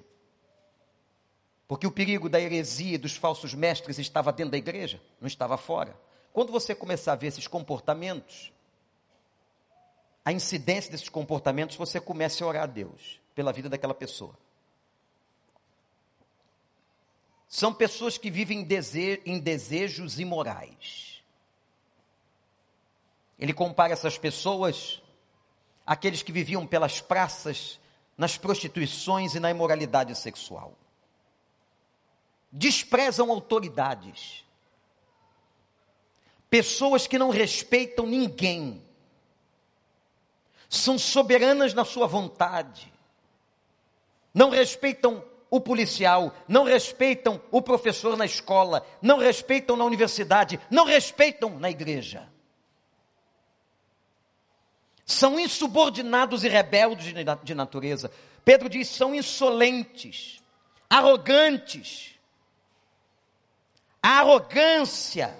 [1.67, 5.57] Porque o perigo da heresia e dos falsos mestres estava dentro da igreja, não estava
[5.57, 5.99] fora.
[6.31, 8.53] Quando você começar a ver esses comportamentos,
[10.23, 14.37] a incidência desses comportamentos, você comece a orar a Deus pela vida daquela pessoa.
[17.47, 18.67] São pessoas que vivem
[19.25, 21.16] em desejos imorais.
[23.37, 25.01] Ele compara essas pessoas
[25.85, 27.79] àqueles que viviam pelas praças,
[28.17, 30.73] nas prostituições e na imoralidade sexual.
[32.51, 34.43] Desprezam autoridades.
[36.49, 38.83] Pessoas que não respeitam ninguém
[40.69, 42.91] são soberanas na sua vontade,
[44.33, 50.85] não respeitam o policial, não respeitam o professor na escola, não respeitam na universidade, não
[50.85, 52.27] respeitam na igreja.
[55.07, 58.11] São insubordinados e rebeldes de natureza.
[58.43, 60.43] Pedro diz: são insolentes,
[60.89, 62.13] arrogantes.
[64.03, 65.35] A arrogância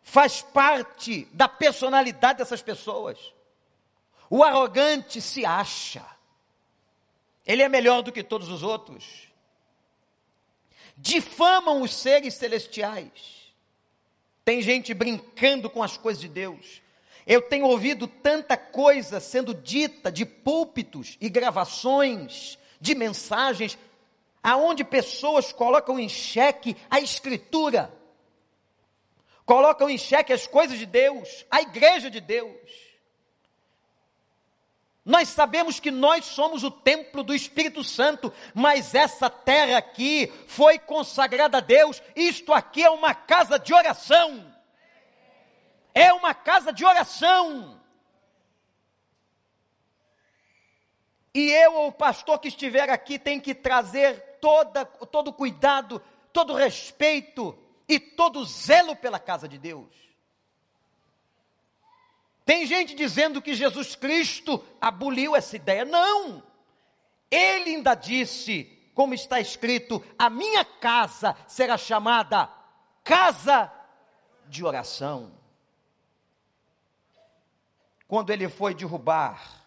[0.00, 3.18] faz parte da personalidade dessas pessoas.
[4.30, 6.06] O arrogante se acha.
[7.44, 9.28] Ele é melhor do que todos os outros.
[10.96, 13.52] Difamam os seres celestiais.
[14.44, 16.83] Tem gente brincando com as coisas de Deus.
[17.26, 23.78] Eu tenho ouvido tanta coisa sendo dita de púlpitos e gravações de mensagens
[24.42, 27.90] aonde pessoas colocam em xeque a escritura.
[29.46, 32.84] Colocam em xeque as coisas de Deus, a igreja de Deus.
[35.02, 40.78] Nós sabemos que nós somos o templo do Espírito Santo, mas essa terra aqui foi
[40.78, 42.02] consagrada a Deus.
[42.16, 44.53] Isto aqui é uma casa de oração.
[45.94, 47.80] É uma casa de oração.
[51.32, 56.02] E eu ou o pastor que estiver aqui tem que trazer toda, todo cuidado,
[56.32, 57.56] todo respeito
[57.88, 59.88] e todo zelo pela casa de Deus.
[62.44, 65.84] Tem gente dizendo que Jesus Cristo aboliu essa ideia.
[65.84, 66.42] Não!
[67.30, 68.64] Ele ainda disse,
[68.94, 72.48] como está escrito: a minha casa será chamada
[73.02, 73.72] casa
[74.46, 75.43] de oração.
[78.06, 79.64] Quando ele foi derrubar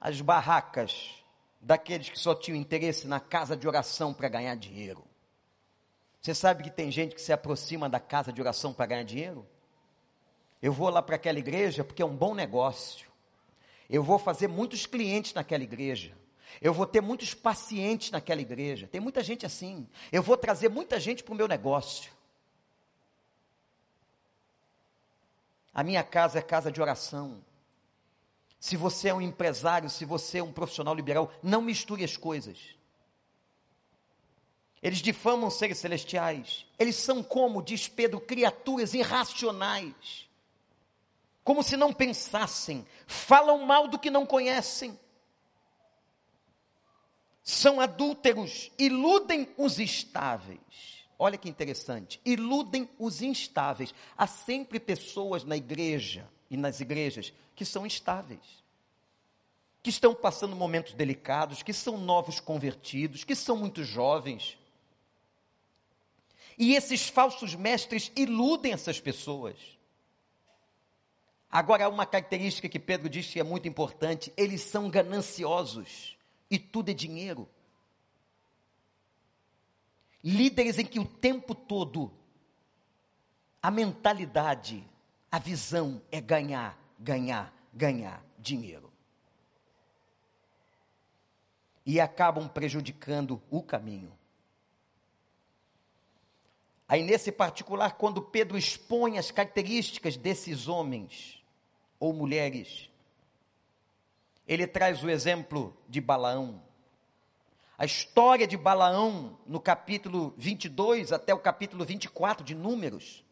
[0.00, 1.14] as barracas
[1.60, 5.04] daqueles que só tinham interesse na casa de oração para ganhar dinheiro.
[6.20, 9.46] Você sabe que tem gente que se aproxima da casa de oração para ganhar dinheiro?
[10.60, 13.08] Eu vou lá para aquela igreja porque é um bom negócio.
[13.88, 16.16] Eu vou fazer muitos clientes naquela igreja.
[16.60, 18.88] Eu vou ter muitos pacientes naquela igreja.
[18.88, 19.88] Tem muita gente assim.
[20.10, 22.10] Eu vou trazer muita gente para o meu negócio.
[25.78, 27.40] A minha casa é casa de oração.
[28.58, 32.74] Se você é um empresário, se você é um profissional liberal, não misture as coisas.
[34.82, 36.66] Eles difamam seres celestiais.
[36.80, 40.28] Eles são como, diz Pedro, criaturas irracionais.
[41.44, 42.84] Como se não pensassem.
[43.06, 44.98] Falam mal do que não conhecem.
[47.40, 50.97] São adúlteros, iludem os estáveis.
[51.18, 52.20] Olha que interessante.
[52.24, 53.92] Iludem os instáveis.
[54.16, 58.62] Há sempre pessoas na igreja e nas igrejas que são instáveis,
[59.82, 64.56] que estão passando momentos delicados, que são novos convertidos, que são muito jovens.
[66.56, 69.56] E esses falsos mestres iludem essas pessoas.
[71.50, 76.16] Agora, há uma característica que Pedro diz que é muito importante: eles são gananciosos
[76.48, 77.48] e tudo é dinheiro.
[80.28, 82.12] Líderes em que o tempo todo
[83.62, 84.86] a mentalidade,
[85.32, 88.92] a visão é ganhar, ganhar, ganhar dinheiro.
[91.86, 94.12] E acabam prejudicando o caminho.
[96.86, 101.42] Aí, nesse particular, quando Pedro expõe as características desses homens
[101.98, 102.90] ou mulheres,
[104.46, 106.67] ele traz o exemplo de Balaão.
[107.78, 113.24] A história de Balaão, no capítulo 22 até o capítulo 24 de Números.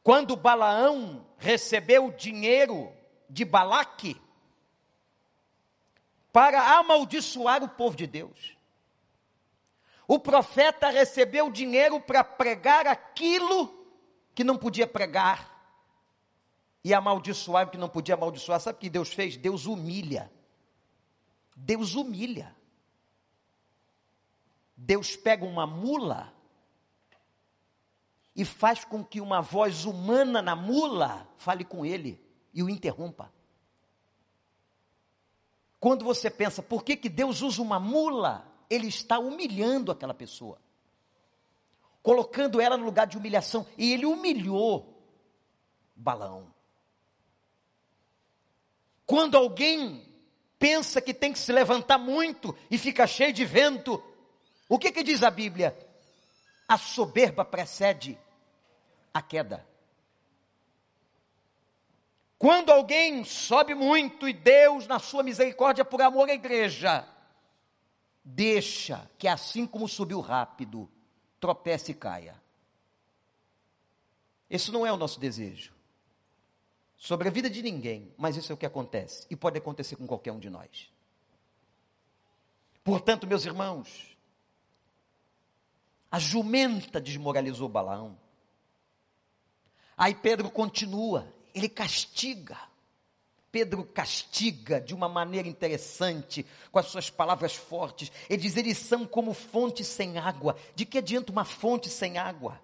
[0.00, 2.92] Quando Balaão recebeu dinheiro
[3.28, 4.16] de Balaque
[6.32, 8.56] para amaldiçoar o povo de Deus.
[10.06, 13.74] O profeta recebeu dinheiro para pregar aquilo
[14.36, 15.52] que não podia pregar
[16.84, 18.60] e amaldiçoar o que não podia amaldiçoar.
[18.60, 19.36] Sabe o que Deus fez?
[19.36, 20.30] Deus humilha.
[21.56, 22.56] Deus humilha.
[24.80, 26.32] Deus pega uma mula
[28.36, 32.24] e faz com que uma voz humana na mula fale com ele
[32.54, 33.32] e o interrompa.
[35.80, 38.46] Quando você pensa, por que, que Deus usa uma mula?
[38.70, 40.60] Ele está humilhando aquela pessoa,
[42.00, 45.02] colocando ela no lugar de humilhação, e ele humilhou
[45.96, 46.54] Balão.
[49.04, 50.06] Quando alguém
[50.56, 54.02] pensa que tem que se levantar muito e fica cheio de vento,
[54.68, 55.76] o que, que diz a Bíblia?
[56.68, 58.18] A soberba precede
[59.12, 59.66] a queda.
[62.38, 67.08] Quando alguém sobe muito e Deus, na sua misericórdia, por amor à igreja,
[68.22, 70.88] deixa que assim como subiu rápido,
[71.40, 72.40] tropece e caia.
[74.48, 75.74] Esse não é o nosso desejo
[76.96, 80.06] sobre a vida de ninguém, mas isso é o que acontece e pode acontecer com
[80.06, 80.92] qualquer um de nós.
[82.82, 84.16] Portanto, meus irmãos,
[86.10, 88.18] a jumenta desmoralizou Balaão.
[89.96, 92.56] Aí Pedro continua, ele castiga.
[93.50, 98.12] Pedro castiga de uma maneira interessante, com as suas palavras fortes.
[98.28, 100.56] Ele diz: eles são como fonte sem água.
[100.74, 102.60] De que adianta uma fonte sem água?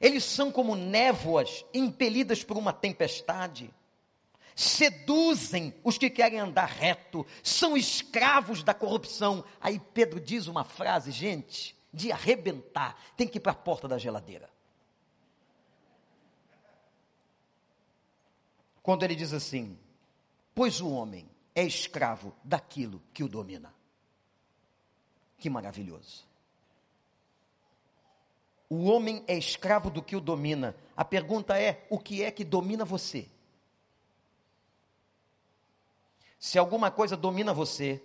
[0.00, 3.72] Eles são como névoas impelidas por uma tempestade.
[4.54, 9.44] Seduzem os que querem andar reto, são escravos da corrupção.
[9.60, 13.98] Aí Pedro diz uma frase, gente, de arrebentar: tem que ir para a porta da
[13.98, 14.50] geladeira.
[18.82, 19.78] Quando ele diz assim:
[20.54, 23.72] Pois o homem é escravo daquilo que o domina.
[25.38, 26.26] Que maravilhoso.
[28.68, 30.74] O homem é escravo do que o domina.
[30.96, 33.28] A pergunta é: o que é que domina você?
[36.42, 38.02] Se alguma coisa domina você,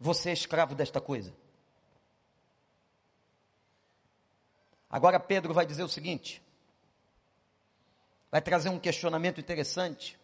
[0.00, 1.32] você é escravo desta coisa.
[4.90, 6.42] Agora Pedro vai dizer o seguinte:
[8.32, 10.18] vai trazer um questionamento interessante.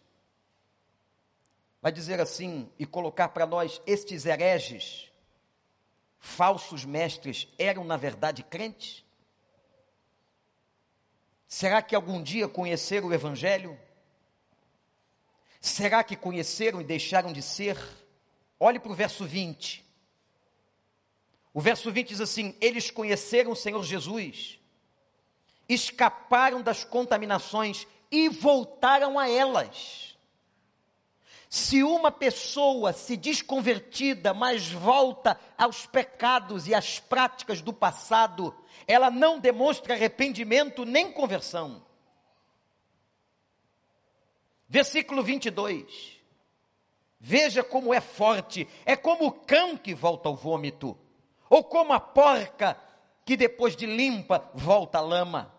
[1.81, 5.13] Vai dizer assim e colocar para nós estes hereges
[6.19, 9.05] falsos mestres eram na verdade crentes?
[11.47, 13.86] Será que algum dia conheceram o Evangelho?
[15.67, 17.77] Será que conheceram e deixaram de ser?
[18.59, 19.85] Olhe para o verso 20.
[21.53, 24.61] O verso 20 diz assim: Eles conheceram o Senhor Jesus,
[25.69, 30.17] escaparam das contaminações e voltaram a elas.
[31.51, 38.55] Se uma pessoa se desconvertida, mas volta aos pecados e às práticas do passado,
[38.87, 41.86] ela não demonstra arrependimento nem conversão.
[44.69, 46.17] Versículo 22.
[47.19, 50.97] Veja como é forte, é como o cão que volta ao vômito,
[51.49, 52.81] ou como a porca
[53.25, 55.53] que depois de limpa volta à lama.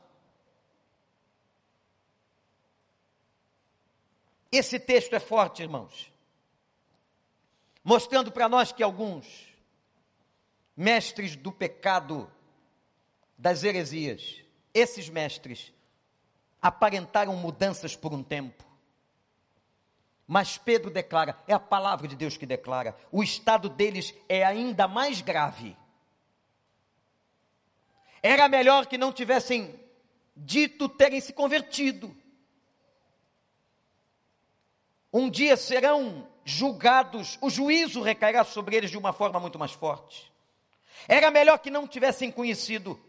[4.51, 6.11] Esse texto é forte, irmãos,
[7.83, 9.47] mostrando para nós que alguns
[10.75, 12.31] mestres do pecado,
[13.37, 14.41] das heresias,
[14.73, 15.73] esses mestres
[16.61, 18.66] aparentaram mudanças por um tempo.
[20.27, 24.85] Mas Pedro declara, é a palavra de Deus que declara, o estado deles é ainda
[24.85, 25.77] mais grave.
[28.21, 29.79] Era melhor que não tivessem
[30.35, 32.13] dito terem se convertido.
[35.13, 40.31] Um dia serão julgados, o juízo recairá sobre eles de uma forma muito mais forte.
[41.07, 42.99] Era melhor que não tivessem conhecido.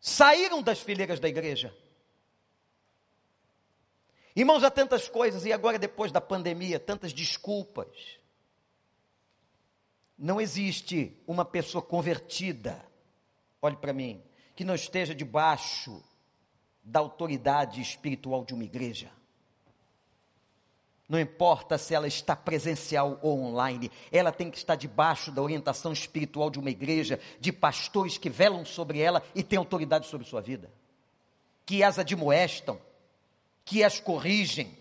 [0.00, 1.76] Saíram das fileiras da igreja.
[4.34, 8.18] Irmãos, há tantas coisas, e agora depois da pandemia, tantas desculpas.
[10.16, 12.84] Não existe uma pessoa convertida,
[13.60, 14.22] olhe para mim,
[14.54, 16.02] que não esteja debaixo
[16.84, 19.10] da autoridade espiritual de uma igreja.
[21.08, 25.92] Não importa se ela está presencial ou online, ela tem que estar debaixo da orientação
[25.92, 30.40] espiritual de uma igreja, de pastores que velam sobre ela e têm autoridade sobre sua
[30.40, 30.70] vida,
[31.66, 32.78] que as admoestam,
[33.64, 34.78] que as corrigem.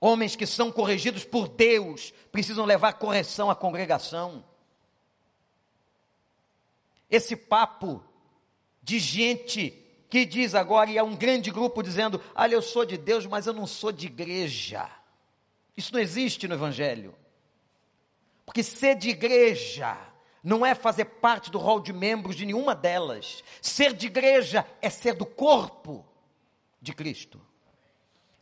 [0.00, 4.44] Homens que são corrigidos por Deus precisam levar correção à congregação.
[7.08, 8.02] Esse papo
[8.82, 9.70] de gente
[10.08, 13.46] que diz agora, e é um grande grupo dizendo: Olha, eu sou de Deus, mas
[13.46, 14.90] eu não sou de igreja.
[15.76, 17.14] Isso não existe no Evangelho.
[18.44, 19.96] Porque ser de igreja
[20.42, 23.42] não é fazer parte do rol de membros de nenhuma delas.
[23.60, 26.04] Ser de igreja é ser do corpo
[26.82, 27.40] de Cristo.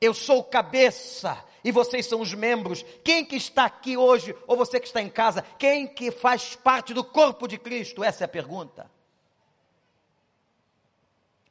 [0.01, 2.83] Eu sou cabeça e vocês são os membros.
[3.05, 6.93] Quem que está aqui hoje, ou você que está em casa, quem que faz parte
[6.93, 8.03] do corpo de Cristo?
[8.03, 8.91] Essa é a pergunta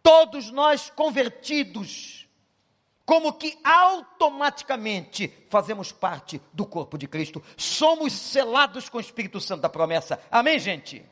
[0.10, 2.28] todos nós convertidos,
[3.06, 9.62] como que automaticamente fazemos parte do corpo de Cristo, somos selados com o Espírito Santo
[9.62, 10.20] da promessa.
[10.32, 11.06] Amém, gente?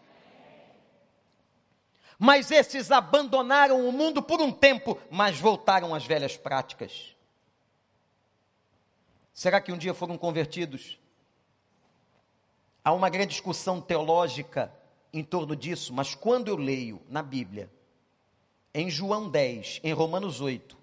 [2.19, 7.15] Mas esses abandonaram o mundo por um tempo, mas voltaram às velhas práticas.
[9.33, 10.99] Será que um dia foram convertidos?
[12.83, 14.73] Há uma grande discussão teológica
[15.13, 17.69] em torno disso, mas quando eu leio na Bíblia
[18.73, 20.77] em João 10, em Romanos 8,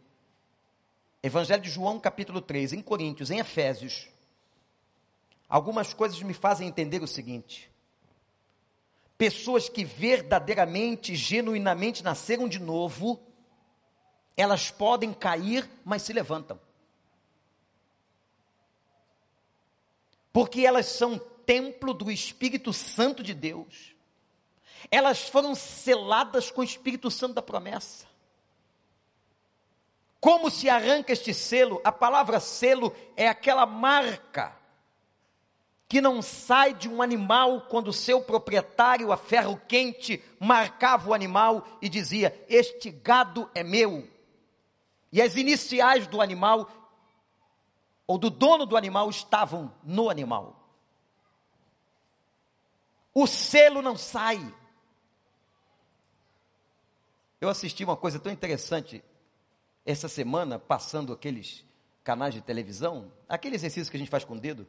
[1.22, 4.09] Evangelho de João, capítulo 3, em Coríntios, em Efésios,
[5.49, 7.70] algumas coisas me fazem entender o seguinte:
[9.24, 13.20] pessoas que verdadeiramente, genuinamente nasceram de novo,
[14.36, 16.60] elas podem cair, mas se levantam.
[20.32, 23.94] Porque elas são templo do Espírito Santo de Deus
[24.90, 28.06] elas foram seladas com o Espírito Santo da promessa.
[30.20, 31.80] Como se arranca este selo?
[31.82, 34.56] A palavra selo é aquela marca
[35.89, 41.66] que não sai de um animal quando seu proprietário, a ferro quente, marcava o animal
[41.80, 44.09] e dizia: Este gado é meu.
[45.12, 46.68] E as iniciais do animal,
[48.07, 50.61] ou do dono do animal, estavam no animal.
[53.14, 54.41] O selo não sai.
[57.41, 59.05] Eu assisti uma coisa tão interessante
[59.87, 61.64] essa semana, passando aqueles
[62.03, 64.66] canais de televisão, aquele exercício que a gente faz com o dedo.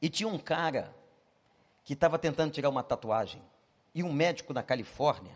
[0.00, 0.94] E tinha um cara
[1.84, 3.42] que estava tentando tirar uma tatuagem.
[3.94, 5.32] E um médico na Califórnia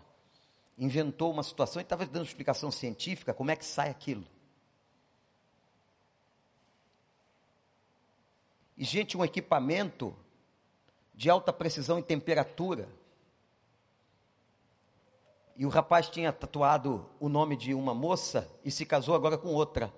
[0.76, 4.26] inventou uma situação e estava dando explicação científica como é que sai aquilo.
[8.76, 10.16] E, gente, um equipamento
[11.14, 12.88] de alta precisão e temperatura
[15.60, 19.48] e o rapaz tinha tatuado o nome de uma moça e se casou agora com
[19.48, 19.92] outra.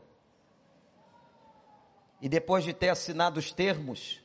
[2.21, 4.21] E depois de ter assinado os termos,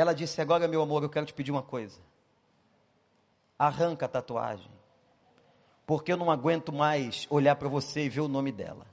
[0.00, 2.00] ela disse: Agora, meu amor, eu quero te pedir uma coisa.
[3.58, 4.70] Arranca a tatuagem.
[5.86, 8.86] Porque eu não aguento mais olhar para você e ver o nome dela.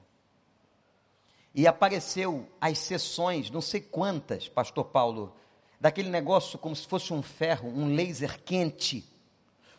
[1.53, 5.33] E apareceu as sessões, não sei quantas, Pastor Paulo,
[5.79, 9.05] daquele negócio como se fosse um ferro, um laser quente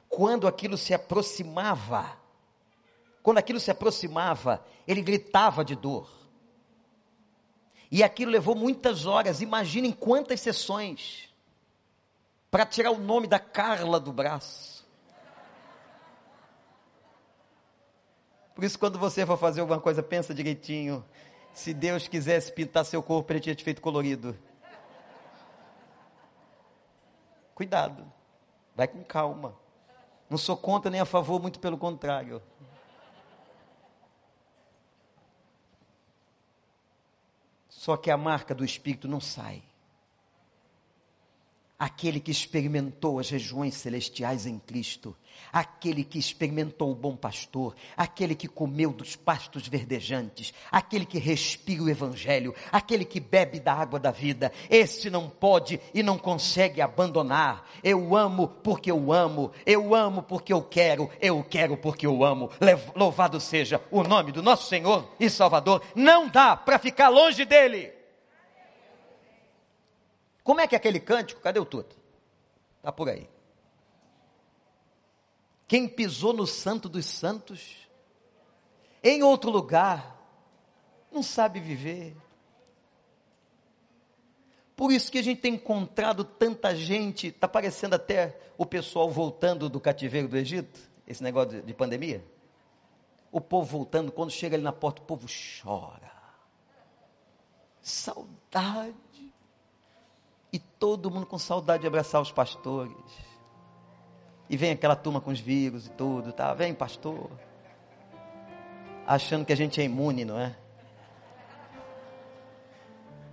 [0.09, 2.17] quando aquilo se aproximava,
[3.23, 6.09] quando aquilo se aproximava, ele gritava de dor.
[7.91, 11.29] E aquilo levou muitas horas, imaginem quantas sessões
[12.51, 14.85] para tirar o nome da Carla do braço.
[18.55, 21.05] Por isso, quando você for fazer alguma coisa, pensa direitinho.
[21.53, 24.37] Se Deus quisesse pintar seu corpo, ele tinha te feito colorido.
[27.55, 28.11] Cuidado,
[28.75, 29.55] vai com calma.
[30.29, 32.43] Não sou contra nem a favor, muito pelo contrário.
[37.87, 39.63] Só que a marca do Espírito não sai
[41.79, 45.15] aquele que experimentou as regiões celestiais em Cristo,
[45.53, 51.83] aquele que experimentou o bom pastor, aquele que comeu dos pastos verdejantes, aquele que respira
[51.83, 56.81] o evangelho, aquele que bebe da água da vida, esse não pode e não consegue
[56.81, 57.69] abandonar.
[57.85, 62.51] Eu amo porque eu amo, eu amo porque eu quero, eu quero porque eu amo.
[62.95, 65.83] Louvado seja o nome do nosso Senhor e Salvador.
[65.95, 67.96] Não dá para ficar longe dele.
[70.47, 71.41] Como é que é aquele cântico?
[71.41, 71.89] Cadê o tudo?
[72.77, 73.29] Está por aí.
[75.67, 77.89] Quem pisou no santo dos santos,
[79.03, 80.17] em outro lugar,
[81.11, 82.17] não sabe viver.
[84.77, 89.69] Por isso que a gente tem encontrado tanta gente, está parecendo até o pessoal voltando
[89.69, 90.79] do cativeiro do Egito,
[91.09, 92.25] esse negócio de, de pandemia.
[93.33, 95.27] O povo voltando, quando chega ali na porta, o povo
[95.61, 96.13] chora.
[97.83, 99.06] Saudade
[100.57, 102.97] e todo mundo com saudade de abraçar os pastores.
[104.49, 106.55] E vem aquela turma com os vírus e tudo, tá?
[106.55, 107.31] Vem, pastor.
[109.07, 110.57] Achando que a gente é imune, não é?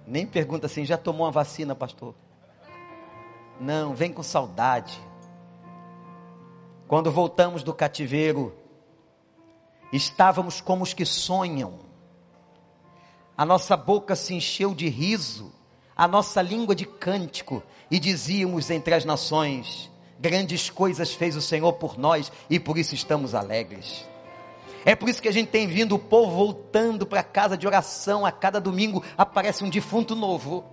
[0.05, 2.13] Nem pergunta assim, já tomou uma vacina, pastor?
[3.57, 4.99] Não, vem com saudade.
[6.89, 8.53] Quando voltamos do cativeiro,
[9.93, 11.79] estávamos como os que sonham.
[13.37, 15.62] A nossa boca se encheu de riso
[15.95, 21.73] a nossa língua de cântico e dizíamos entre as nações: grandes coisas fez o Senhor
[21.73, 24.07] por nós e por isso estamos alegres.
[24.85, 28.25] É por isso que a gente tem vindo o povo voltando para casa de oração
[28.25, 30.65] a cada domingo aparece um defunto novo.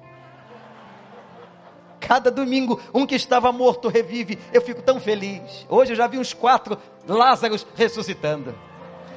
[2.00, 4.36] Cada domingo, um que estava morto revive.
[4.52, 5.64] Eu fico tão feliz.
[5.68, 8.52] Hoje eu já vi uns quatro Lázaros ressuscitando.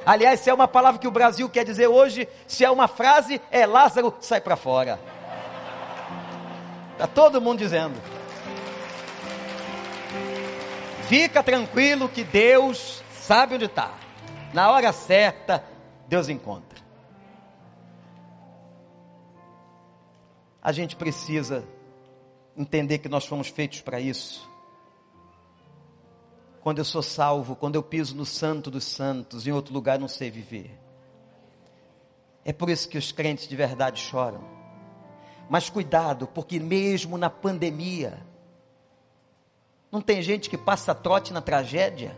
[0.06, 3.40] Aliás, se é uma palavra que o Brasil quer dizer hoje, se é uma frase,
[3.50, 5.00] é Lázaro sai para fora.
[6.94, 8.00] Está todo mundo dizendo.
[11.08, 13.92] Fica tranquilo que Deus sabe onde está.
[14.52, 15.64] Na hora certa,
[16.06, 16.78] Deus encontra.
[20.62, 21.64] A gente precisa
[22.56, 24.48] entender que nós fomos feitos para isso.
[26.62, 30.08] Quando eu sou salvo, quando eu piso no santo dos santos, em outro lugar não
[30.08, 30.70] sei viver.
[32.44, 34.63] É por isso que os crentes de verdade choram.
[35.48, 38.24] Mas cuidado, porque mesmo na pandemia,
[39.90, 42.16] não tem gente que passa trote na tragédia.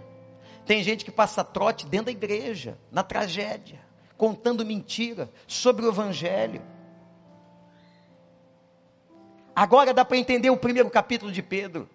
[0.65, 3.81] Tem gente que passa trote dentro da igreja, na tragédia,
[4.17, 6.63] contando mentira sobre o evangelho.
[9.55, 11.89] Agora dá para entender o primeiro capítulo de Pedro.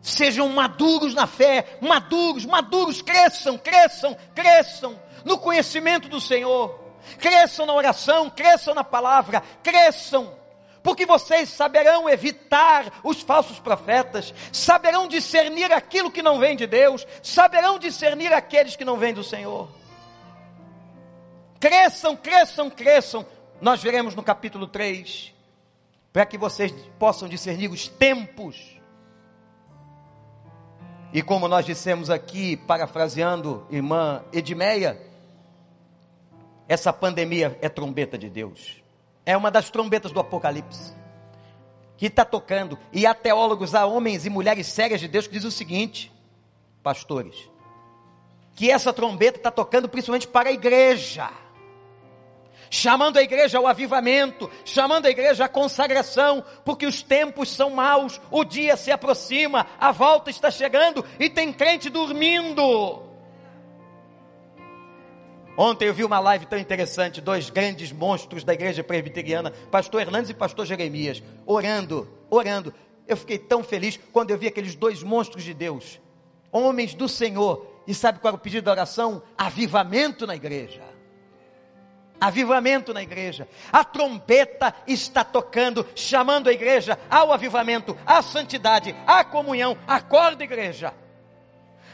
[0.00, 6.87] Sejam maduros na fé, maduros, maduros, cresçam, cresçam, cresçam no conhecimento do Senhor
[7.18, 10.36] cresçam na oração, cresçam na palavra, cresçam,
[10.82, 17.06] porque vocês saberão evitar os falsos profetas, saberão discernir aquilo que não vem de Deus,
[17.22, 19.68] saberão discernir aqueles que não vêm do Senhor.
[21.60, 23.26] Cresçam, cresçam, cresçam.
[23.60, 25.34] Nós veremos no capítulo 3,
[26.12, 28.80] para que vocês possam discernir os tempos.
[31.12, 35.07] E como nós dissemos aqui, parafraseando irmã Edmeia,
[36.68, 38.82] essa pandemia é trombeta de Deus.
[39.24, 40.92] É uma das trombetas do Apocalipse.
[41.96, 42.78] Que está tocando.
[42.92, 46.12] E há teólogos, há homens e mulheres sérias de Deus que dizem o seguinte,
[46.82, 47.50] pastores,
[48.54, 51.30] que essa trombeta está tocando principalmente para a igreja.
[52.70, 58.20] Chamando a igreja ao avivamento, chamando a igreja à consagração, porque os tempos são maus,
[58.30, 63.07] o dia se aproxima, a volta está chegando e tem crente dormindo.
[65.60, 70.30] Ontem eu vi uma live tão interessante, dois grandes monstros da igreja presbiteriana, pastor Hernandes
[70.30, 72.72] e pastor Jeremias, orando, orando.
[73.08, 76.00] Eu fiquei tão feliz quando eu vi aqueles dois monstros de Deus,
[76.52, 77.82] homens do Senhor.
[77.88, 79.20] E sabe qual era o pedido da oração?
[79.36, 80.80] Avivamento na igreja.
[82.20, 83.48] Avivamento na igreja.
[83.72, 89.76] A trombeta está tocando, chamando a igreja ao avivamento, à santidade, à comunhão.
[89.88, 90.94] Acorda, igreja.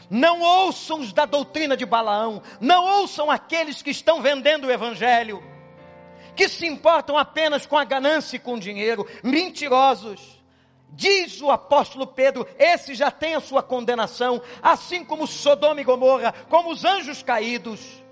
[0.09, 5.43] Não ouçam os da doutrina de Balaão, não ouçam aqueles que estão vendendo o evangelho,
[6.35, 10.43] que se importam apenas com a ganância e com o dinheiro, mentirosos.
[10.89, 16.33] Diz o apóstolo Pedro: esse já tem a sua condenação, assim como Sodoma e Gomorra,
[16.49, 18.03] como os anjos caídos,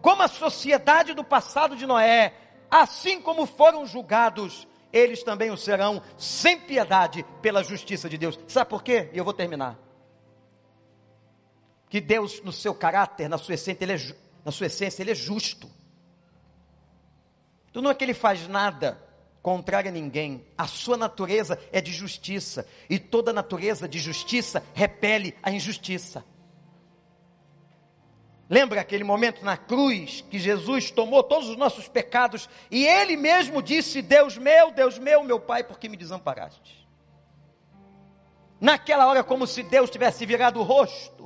[0.00, 2.34] como a sociedade do passado de Noé,
[2.70, 8.38] assim como foram julgados, eles também o serão sem piedade pela justiça de Deus.
[8.48, 9.10] Sabe por quê?
[9.12, 9.87] E eu vou terminar
[11.88, 14.14] que Deus, no seu caráter, na sua essência, ele é,
[14.44, 15.70] na sua essência, ele é justo.
[17.72, 19.02] Tu não é que ele faz nada
[19.42, 20.44] contrário a ninguém.
[20.56, 22.66] A sua natureza é de justiça.
[22.88, 26.24] E toda natureza de justiça repele a injustiça.
[28.50, 33.62] Lembra aquele momento na cruz que Jesus tomou todos os nossos pecados e ele mesmo
[33.62, 36.86] disse: Deus meu, Deus meu, meu Pai, por que me desamparaste?
[38.60, 41.17] Naquela hora, como se Deus tivesse virado o rosto,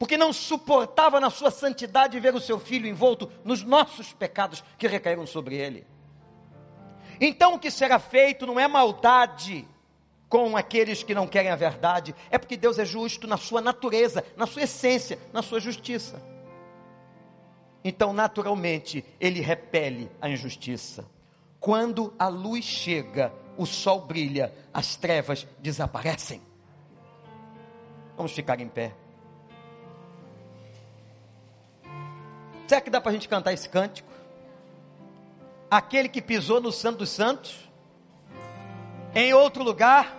[0.00, 4.88] porque não suportava na sua santidade ver o seu filho envolto nos nossos pecados que
[4.88, 5.86] recaíram sobre ele.
[7.20, 9.68] Então, o que será feito não é maldade,
[10.26, 14.24] com aqueles que não querem a verdade, é porque Deus é justo na sua natureza,
[14.38, 16.22] na sua essência, na sua justiça.
[17.84, 21.04] Então, naturalmente, ele repele a injustiça.
[21.60, 26.40] Quando a luz chega, o sol brilha, as trevas desaparecem.
[28.16, 28.94] Vamos ficar em pé.
[32.70, 34.08] Será que dá para a gente cantar esse cântico?
[35.68, 37.68] Aquele que pisou no Santo dos Santos,
[39.12, 40.16] em outro lugar,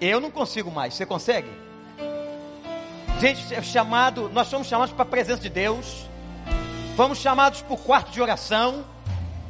[0.00, 0.94] eu não consigo mais.
[0.94, 1.48] Você consegue?
[3.20, 6.08] Gente, é chamado, nós somos chamados para a presença de Deus.
[6.96, 8.84] Fomos chamados para o quarto de oração,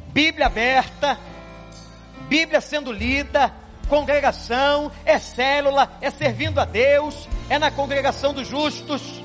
[0.09, 1.17] Bíblia aberta,
[2.29, 3.51] Bíblia sendo lida,
[3.89, 9.24] congregação, é célula, é servindo a Deus, é na congregação dos justos.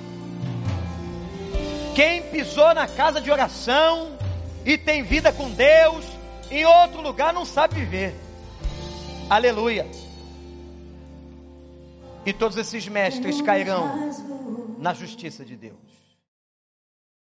[2.01, 4.17] Quem pisou na casa de oração
[4.65, 6.03] e tem vida com Deus,
[6.51, 8.15] em outro lugar não sabe viver.
[9.29, 9.87] Aleluia
[12.25, 14.11] e todos esses mestres cairão
[14.79, 16.00] na justiça de Deus.